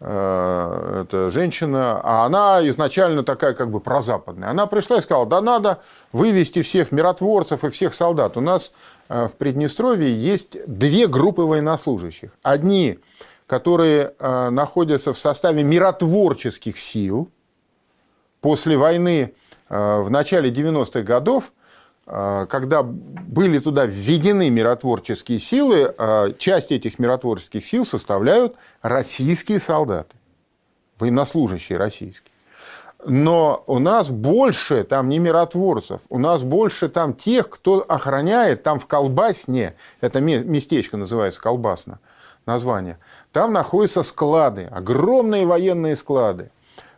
э, 0.00 1.02
эта 1.04 1.30
женщина, 1.30 2.00
а 2.02 2.26
она 2.26 2.68
изначально 2.68 3.22
такая 3.22 3.54
как 3.54 3.70
бы 3.70 3.78
прозападная. 3.78 4.50
Она 4.50 4.66
пришла 4.66 4.98
и 4.98 5.00
сказала, 5.00 5.26
да 5.26 5.40
надо 5.40 5.78
вывести 6.10 6.62
всех 6.62 6.90
миротворцев 6.90 7.62
и 7.62 7.70
всех 7.70 7.94
солдат. 7.94 8.36
У 8.36 8.40
нас 8.40 8.72
в 9.12 9.36
Приднестровье 9.36 10.14
есть 10.14 10.56
две 10.66 11.06
группы 11.06 11.42
военнослужащих. 11.42 12.30
Одни, 12.42 12.98
которые 13.46 14.14
э, 14.18 14.50
находятся 14.50 15.12
в 15.12 15.18
составе 15.18 15.62
миротворческих 15.62 16.78
сил. 16.78 17.30
После 18.40 18.76
войны 18.76 19.34
э, 19.68 20.00
в 20.00 20.10
начале 20.10 20.50
90-х 20.50 21.02
годов, 21.02 21.52
когда 22.04 22.82
были 22.82 23.60
туда 23.60 23.86
введены 23.86 24.50
миротворческие 24.50 25.38
силы, 25.38 25.94
часть 26.36 26.72
этих 26.72 26.98
миротворческих 26.98 27.64
сил 27.64 27.84
составляют 27.84 28.56
российские 28.82 29.60
солдаты, 29.60 30.16
военнослужащие 30.98 31.78
российские. 31.78 32.32
Но 33.05 33.64
у 33.66 33.78
нас 33.80 34.11
больше 34.11 34.84
там 34.84 35.09
не 35.09 35.18
миротворцев, 35.18 36.03
у 36.09 36.18
нас 36.18 36.42
больше 36.42 36.88
там 36.88 37.14
тех, 37.14 37.48
кто 37.48 37.84
охраняет 37.88 38.62
там 38.62 38.78
в 38.78 38.86
Колбасне, 38.86 39.74
это 40.00 40.20
местечко 40.20 40.96
называется 40.96 41.40
Колбасно, 41.40 41.98
название, 42.46 42.98
там 43.32 43.53
находятся 43.53 44.05
склады, 44.05 44.68
огромные 44.70 45.46
военные 45.46 45.96
склады. 45.96 46.50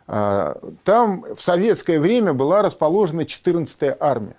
А, 0.07 0.59
там 0.83 1.25
в 1.33 1.41
советское 1.41 1.99
время 1.99 2.33
была 2.33 2.61
расположена 2.61 3.21
14-я 3.21 3.97
армия. 3.99 4.37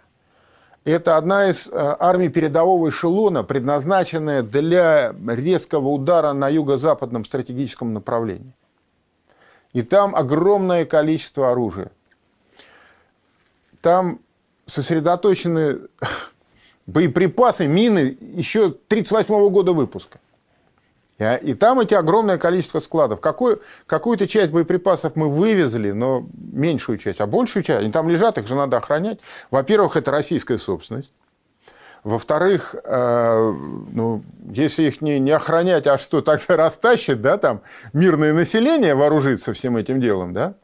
Это 0.85 1.17
одна 1.17 1.51
из 1.51 1.67
э, 1.67 1.97
армий 1.99 2.29
передового 2.29 2.91
эшелона, 2.91 3.43
предназначенная 3.43 4.43
для 4.45 5.13
резкого 5.27 5.89
удара 5.89 6.33
на 6.33 6.49
юго-западном 6.49 7.25
стратегическом 7.25 7.93
направлении. 7.93 8.53
И 9.77 9.83
там 9.83 10.17
огромное 10.17 10.87
количество 10.87 11.51
оружия. 11.51 11.91
Там 13.83 14.21
сосредоточены 14.65 15.81
боеприпасы, 16.87 17.67
мины 17.67 18.17
еще 18.23 18.69
1938 18.69 19.51
года 19.51 19.73
выпуска. 19.73 20.19
И 21.19 21.53
там 21.53 21.81
эти 21.81 21.93
огромное 21.93 22.39
количество 22.39 22.81
складов. 22.81 23.21
Какую, 23.21 23.61
какую-то 23.87 24.27
часть 24.27 24.51
боеприпасов 24.51 25.15
мы 25.15 25.29
вывезли, 25.29 25.91
но 25.91 26.27
меньшую 26.33 26.97
часть, 26.97 27.21
а 27.21 27.27
большую 27.27 27.63
часть, 27.63 27.83
они 27.83 27.93
там 27.93 28.09
лежат, 28.09 28.39
их 28.39 28.47
же 28.47 28.55
надо 28.55 28.79
охранять. 28.79 29.21
Во-первых, 29.51 29.99
это 29.99 30.11
российская 30.11 30.57
собственность. 30.57 31.13
Во-вторых, 32.07 32.77
э, 32.85 33.55
ну, 33.93 34.23
если 34.53 34.85
их 34.85 35.01
не, 35.01 35.19
не 35.19 35.33
охранять, 35.33 35.89
а 35.89 35.99
что, 35.99 36.23
тогда 36.23 36.57
растащит, 36.57 37.21
да, 37.21 37.37
там 37.37 37.63
мирное 37.93 38.33
население 38.33 38.95
вооружится 38.95 39.53
всем 39.53 39.77
этим 39.77 40.01
делом, 40.01 40.33
да? 40.33 40.55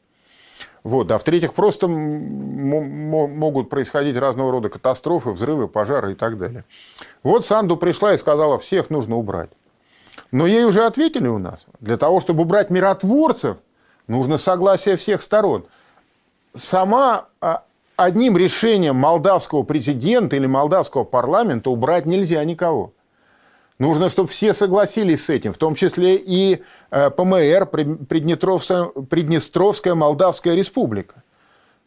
Вот. 0.85 1.11
А 1.11 1.19
в-третьих, 1.19 1.53
просто 1.53 1.89
могут 1.89 3.71
происходить 3.71 4.17
разного 4.17 4.53
рода 4.53 4.69
катастрофы, 4.69 5.31
взрывы, 5.31 5.67
пожары 5.67 6.13
и 6.13 6.15
так 6.15 6.39
далее. 6.39 6.65
Вот 7.25 7.45
Санду 7.45 7.77
пришла 7.77 8.15
и 8.15 8.17
сказала, 8.17 8.61
всех 8.61 8.89
нужно 8.89 9.17
убрать. 9.17 9.51
Но 10.31 10.47
ей 10.47 10.65
уже 10.65 10.85
ответили 10.85 11.27
у 11.27 11.39
нас. 11.39 11.67
Для 11.81 11.97
того, 11.97 12.21
чтобы 12.21 12.43
убрать 12.43 12.71
миротворцев, 12.71 13.57
нужно 14.07 14.39
согласие 14.39 14.95
всех 14.95 15.21
сторон. 15.21 15.65
Сама 16.55 17.27
а, 17.41 17.65
одним 18.05 18.37
решением 18.37 18.97
молдавского 18.97 19.63
президента 19.63 20.37
или 20.37 20.47
молдавского 20.47 21.05
парламента 21.05 21.71
убрать 21.71 22.07
нельзя 22.07 22.45
никого. 22.45 22.93
Нужно, 23.79 24.09
чтобы 24.09 24.29
все 24.29 24.55
согласились 24.55 25.25
с 25.25 25.31
этим, 25.31 25.53
в 25.53 25.59
том 25.59 25.75
числе 25.75 26.17
и 26.17 26.63
э, 26.91 27.11
ПМР, 27.11 27.67
Приднестровская, 28.07 28.85
Приднестровская 28.85 29.95
Молдавская 29.95 30.55
Республика. 30.55 31.23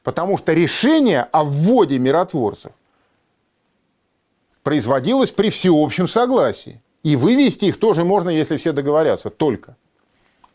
Потому 0.03 0.37
что 0.37 0.53
решение 0.53 1.21
о 1.21 1.43
вводе 1.43 1.97
миротворцев 1.97 2.73
производилось 4.63 5.31
при 5.31 5.49
всеобщем 5.49 6.07
согласии. 6.07 6.81
И 7.03 7.15
вывести 7.15 7.65
их 7.65 7.79
тоже 7.79 8.03
можно, 8.03 8.29
если 8.29 8.57
все 8.57 8.71
договорятся, 8.71 9.29
только. 9.29 9.77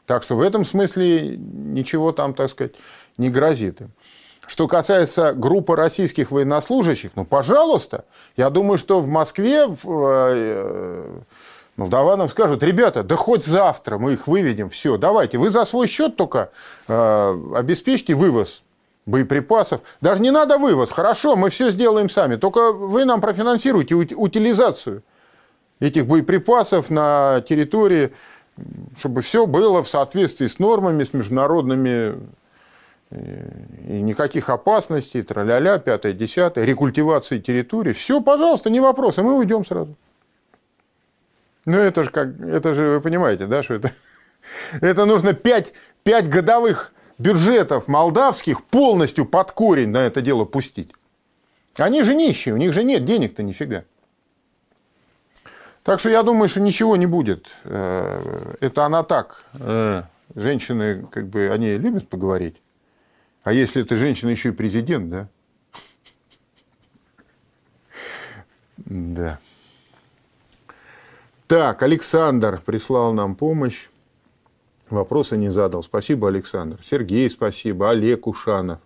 Так 0.04 0.24
что 0.24 0.36
в 0.36 0.40
этом 0.40 0.66
смысле 0.66 1.36
ничего 1.38 2.11
там, 2.11 2.34
так 2.34 2.50
сказать, 2.50 2.74
не 3.16 3.30
грозит 3.30 3.80
им. 3.80 3.92
Что 4.51 4.66
касается 4.66 5.32
группы 5.32 5.76
российских 5.76 6.32
военнослужащих, 6.32 7.12
ну, 7.14 7.24
пожалуйста. 7.24 8.05
Я 8.36 8.51
думаю, 8.51 8.78
что 8.78 8.98
в 8.98 9.07
Москве 9.07 9.68
в, 9.68 9.84
э, 9.86 11.09
молдаванам 11.76 12.28
скажут, 12.28 12.64
ребята, 12.64 13.05
да 13.05 13.14
хоть 13.14 13.44
завтра 13.44 13.96
мы 13.98 14.14
их 14.14 14.26
выведем, 14.26 14.68
все, 14.68 14.96
давайте, 14.96 15.38
вы 15.38 15.51
за 15.51 15.64
свой 15.64 15.86
счет 15.86 16.16
только 16.16 16.51
э, 16.88 17.38
обеспечьте 17.55 18.14
вывоз 18.14 18.64
боеприпасов. 19.07 19.82
Даже 20.01 20.20
не 20.20 20.32
надо 20.32 20.59
вывоз, 20.59 20.90
хорошо, 20.90 21.36
мы 21.36 21.48
все 21.51 21.70
сделаем 21.70 22.11
сами, 22.11 22.34
только 22.34 22.72
вы 22.72 23.05
нам 23.05 23.20
профинансируйте 23.20 23.94
утилизацию 23.94 25.05
этих 25.78 26.09
боеприпасов 26.09 26.90
на 26.90 27.40
территории, 27.48 28.12
чтобы 28.96 29.20
все 29.20 29.46
было 29.46 29.84
в 29.84 29.88
соответствии 29.88 30.48
с 30.48 30.59
нормами, 30.59 31.05
с 31.05 31.12
международными 31.12 32.18
и 33.11 34.00
никаких 34.00 34.48
опасностей, 34.50 35.22
траля-ля, 35.22 35.78
пятое, 35.78 36.12
десятое, 36.12 36.64
рекультивации 36.64 37.40
территории. 37.40 37.92
Все, 37.92 38.20
пожалуйста, 38.20 38.70
не 38.70 38.80
вопрос, 38.80 39.18
и 39.18 39.22
мы 39.22 39.36
уйдем 39.36 39.64
сразу. 39.64 39.96
Ну, 41.64 41.76
это 41.76 42.04
же, 42.04 42.11
как, 42.11 42.40
это 42.40 42.72
же 42.74 42.88
вы 42.90 43.00
понимаете, 43.00 43.46
да, 43.46 43.62
что 43.62 43.74
это, 43.74 43.92
это 44.80 45.04
нужно 45.06 45.34
5, 45.34 45.72
5 46.04 46.28
годовых 46.28 46.92
бюджетов 47.18 47.88
молдавских 47.88 48.64
полностью 48.64 49.26
под 49.26 49.52
корень 49.52 49.90
на 49.90 49.98
это 49.98 50.20
дело 50.20 50.44
пустить. 50.44 50.92
Они 51.76 52.02
же 52.02 52.14
нищие, 52.14 52.54
у 52.54 52.58
них 52.58 52.72
же 52.72 52.84
нет 52.84 53.04
денег-то 53.04 53.42
нифига. 53.42 53.84
Так 55.82 55.98
что 55.98 56.11
я 56.11 56.22
думаю, 56.22 56.48
что 56.48 56.61
ничего 56.61 56.96
не 56.96 57.06
будет. 57.06 57.48
Э, 57.64 58.54
это 58.61 58.84
она 58.84 59.02
так. 59.02 59.44
Э, 59.58 60.02
женщины, 60.34 61.06
как 61.11 61.28
бы, 61.28 61.50
они 61.50 61.76
любят 61.76 62.08
поговорить. 62.08 62.61
А 63.43 63.53
если 63.53 63.82
эта 63.82 63.97
женщина 63.97 64.30
еще 64.30 64.51
и 64.51 64.53
президент, 64.53 65.11
да? 65.11 65.28
Да. 68.76 69.38
Так, 71.47 71.82
Александр 71.82 72.62
прислал 72.64 73.12
нам 73.12 73.34
помощь. 73.34 73.88
Вопроса 74.88 75.36
не 75.36 75.51
задал. 75.51 75.82
Спасибо, 75.82 76.28
Александр. 76.28 76.78
Сергей, 76.80 77.28
спасибо. 77.30 77.91
Олег 77.91 78.26
Ушанов. 78.26 78.80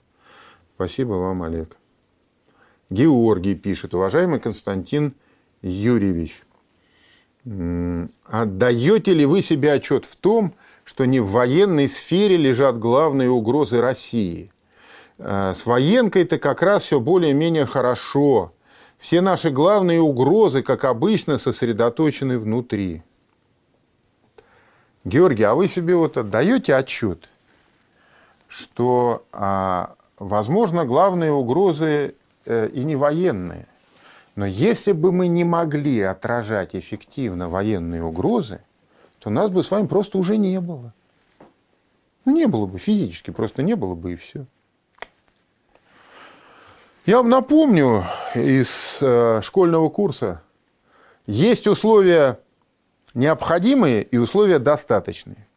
Спасибо 0.75 1.13
вам, 1.15 1.43
Олег. 1.43 1.77
Георгий 2.91 3.55
пишет. 3.55 3.95
Уважаемый 3.95 4.41
Константин 4.41 5.15
Юрьевич, 5.63 6.43
отдаете 8.25 9.15
ли 9.15 9.27
вы 9.27 9.43
себе 9.43 9.73
отчет 9.73 10.05
в 10.05 10.17
том, 10.17 10.49
что 10.49 10.59
не 11.07 11.21
в 11.21 11.31
военной 11.31 11.89
сфере 11.89 12.37
лежат 12.37 12.79
главные 12.79 13.31
угрозы 13.31 13.81
России. 13.81 14.53
Э, 15.19 15.55
с 15.57 15.67
военкой-то 15.67 16.39
как 16.39 16.63
раз 16.63 16.85
все 16.85 17.01
более-менее 17.01 17.67
хорошо. 17.67 18.53
Все 18.99 19.21
наши 19.21 19.51
главные 19.51 20.01
угрозы, 20.01 20.63
как 20.63 20.85
обычно, 20.85 21.39
сосредоточены 21.39 22.39
внутри. 22.39 23.03
Георгий, 25.05 25.45
а 25.45 25.55
вы 25.55 25.69
себе 25.69 25.97
вот 25.97 26.17
отдаете 26.17 26.75
отчет, 26.75 27.29
что, 28.49 29.27
а, 29.33 29.97
возможно, 30.19 30.87
главные 30.87 31.33
угрозы 31.33 32.15
э, 32.47 32.69
и 32.69 32.85
не 32.85 32.97
военные. 32.97 33.67
Но 34.37 34.47
если 34.47 34.93
бы 34.93 35.13
мы 35.13 35.29
не 35.29 35.45
могли 35.45 36.01
отражать 36.01 36.75
эффективно 36.75 37.51
военные 37.51 38.03
угрозы, 38.03 38.61
то 39.25 39.31
нас 39.31 39.51
бы 39.51 39.65
с 39.65 39.71
вами 39.71 39.87
просто 39.87 40.19
уже 40.19 40.37
не 40.37 40.61
было. 40.61 40.93
Ну, 42.27 42.33
не 42.33 42.47
было 42.47 42.67
бы, 42.67 42.79
физически 42.79 43.31
просто 43.31 43.63
не 43.63 43.75
было 43.75 43.95
бы, 43.95 44.13
и 44.13 44.17
все. 44.17 44.45
Я 47.07 47.17
вам 47.17 47.31
напомню 47.31 48.05
из 48.35 48.99
э, 49.01 49.41
школьного 49.43 49.89
курса, 49.89 50.43
есть 51.25 51.67
условия 51.67 52.39
необходимые 53.15 54.03
и 54.03 54.19
условия 54.19 54.59
достаточные. 54.59 55.49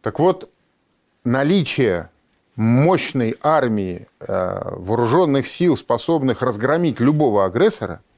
Так 0.00 0.18
вот, 0.18 0.50
наличие 1.24 2.08
мощной 2.56 3.36
армии 3.42 4.08
э, 4.18 4.76
вооруженных 4.76 5.46
сил, 5.46 5.76
способных 5.76 6.40
разгромить 6.40 7.00
любого 7.00 7.44
агрессора– 7.44 8.00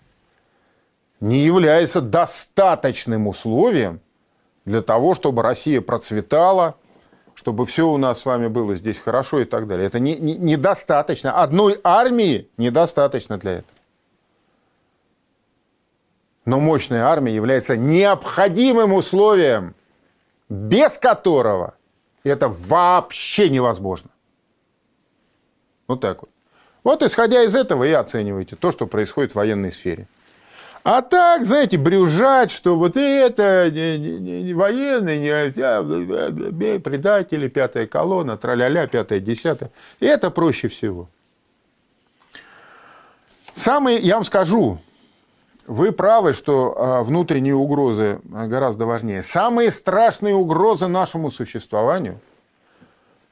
не 1.21 1.39
является 1.39 2.01
достаточным 2.01 3.27
условием 3.27 4.01
для 4.65 4.83
того, 4.83 5.15
чтобы 5.15 5.43
Россия 5.43 5.81
процветала, 5.81 6.77
чтобы 7.35 7.67
все 7.67 7.89
у 7.89 7.97
нас 7.97 8.21
с 8.21 8.27
вами 8.27 8.49
было 8.49 8.75
здесь 8.75 8.99
хорошо 8.99 9.41
и 9.41 9.45
так 9.45 9.67
далее. 9.67 9.87
Это 9.87 9.99
не, 9.99 10.17
не, 10.17 10.37
недостаточно. 10.37 11.43
Одной 11.43 11.79
армии 11.85 12.49
недостаточно 12.57 13.39
для 13.39 13.53
этого. 13.53 13.73
Но 16.45 16.61
мощная 16.61 17.05
армия 17.05 17.35
является 17.35 17.77
необходимым 17.77 18.93
условием, 18.93 19.75
без 20.49 20.97
которого 20.97 21.75
это 22.25 22.49
вообще 22.49 23.49
невозможно. 23.49 24.11
Вот 25.89 26.01
так 26.01 26.23
вот. 26.23 26.31
Вот 26.85 27.03
исходя 27.03 27.43
из 27.43 27.55
этого 27.55 27.85
и 27.85 27.91
оценивайте 27.91 28.55
то, 28.57 28.71
что 28.71 28.87
происходит 28.87 29.33
в 29.33 29.37
военной 29.37 29.73
сфере. 29.73 30.07
А 30.89 31.03
так, 31.03 31.45
знаете, 31.45 31.79
брюжать, 31.79 32.53
что 32.53 32.77
вот 32.77 32.97
это 32.97 33.73
не, 33.73 33.99
не, 33.99 34.43
не 34.45 34.55
военные, 34.55 35.19
не, 35.19 35.31
а, 35.61 36.79
предатели, 36.79 37.49
пятая 37.49 37.89
колонна, 37.89 38.37
траля-ля, 38.37 38.87
пятая, 38.87 39.19
десятая. 39.19 39.73
И 39.99 40.07
это 40.07 40.31
проще 40.31 40.69
всего. 40.69 41.09
Самые, 43.53 43.99
я 43.99 44.15
вам 44.15 44.25
скажу, 44.25 44.79
вы 45.67 45.91
правы, 45.91 46.33
что 46.33 46.77
а, 46.79 47.03
внутренние 47.03 47.57
угрозы 47.57 48.21
гораздо 48.23 48.87
важнее. 48.87 49.25
Самые 49.25 49.73
страшные 49.73 50.37
угрозы 50.37 50.87
нашему 50.87 51.33
существованию 51.33 52.21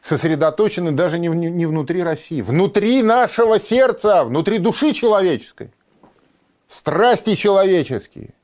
сосредоточены 0.02 0.90
даже 0.90 1.20
не, 1.20 1.28
не 1.28 1.66
внутри 1.66 2.02
России, 2.02 2.42
внутри 2.42 3.04
нашего 3.04 3.60
сердца, 3.60 4.24
внутри 4.24 4.58
души 4.58 4.92
человеческой– 4.92 5.70
страсти 6.74 7.36
человеческие, 7.36 8.34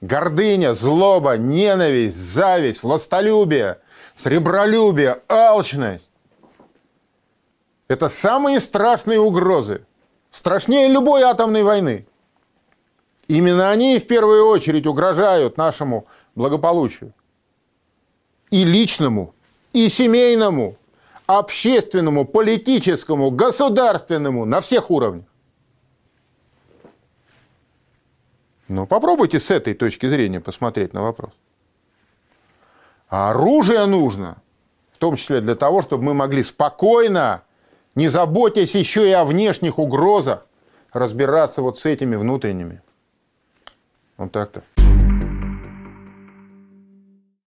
гордыня, 0.00 0.74
злоба, 0.74 1.36
ненависть, 1.36 2.16
зависть, 2.16 2.84
властолюбие, 2.84 3.78
сребролюбие, 4.14 5.22
алчность. 5.28 6.08
Это 7.88 8.08
самые 8.08 8.60
страшные 8.60 9.18
угрозы. 9.18 9.84
Страшнее 10.30 10.88
любой 10.88 11.22
атомной 11.22 11.64
войны. 11.64 12.06
Именно 13.26 13.70
они 13.70 13.98
в 13.98 14.06
первую 14.06 14.46
очередь 14.46 14.86
угрожают 14.86 15.56
нашему 15.56 16.06
благополучию. 16.36 17.12
И 18.50 18.64
личному, 18.64 19.34
и 19.72 19.88
семейному, 19.88 20.76
общественному, 21.26 22.24
политическому, 22.24 23.30
государственному, 23.30 24.44
на 24.44 24.60
всех 24.60 24.90
уровнях. 24.90 25.27
Ну, 28.68 28.86
попробуйте 28.86 29.40
с 29.40 29.50
этой 29.50 29.74
точки 29.74 30.06
зрения 30.08 30.40
посмотреть 30.40 30.92
на 30.92 31.02
вопрос. 31.02 31.32
А 33.08 33.30
оружие 33.30 33.86
нужно, 33.86 34.36
в 34.90 34.98
том 34.98 35.16
числе 35.16 35.40
для 35.40 35.54
того, 35.54 35.80
чтобы 35.80 36.04
мы 36.04 36.14
могли 36.14 36.42
спокойно, 36.42 37.42
не 37.94 38.08
заботясь 38.08 38.74
еще 38.74 39.08
и 39.08 39.12
о 39.12 39.24
внешних 39.24 39.78
угрозах, 39.78 40.46
разбираться 40.92 41.62
вот 41.62 41.78
с 41.78 41.86
этими 41.86 42.16
внутренними. 42.16 42.82
Вот 44.18 44.32
так-то. 44.32 44.62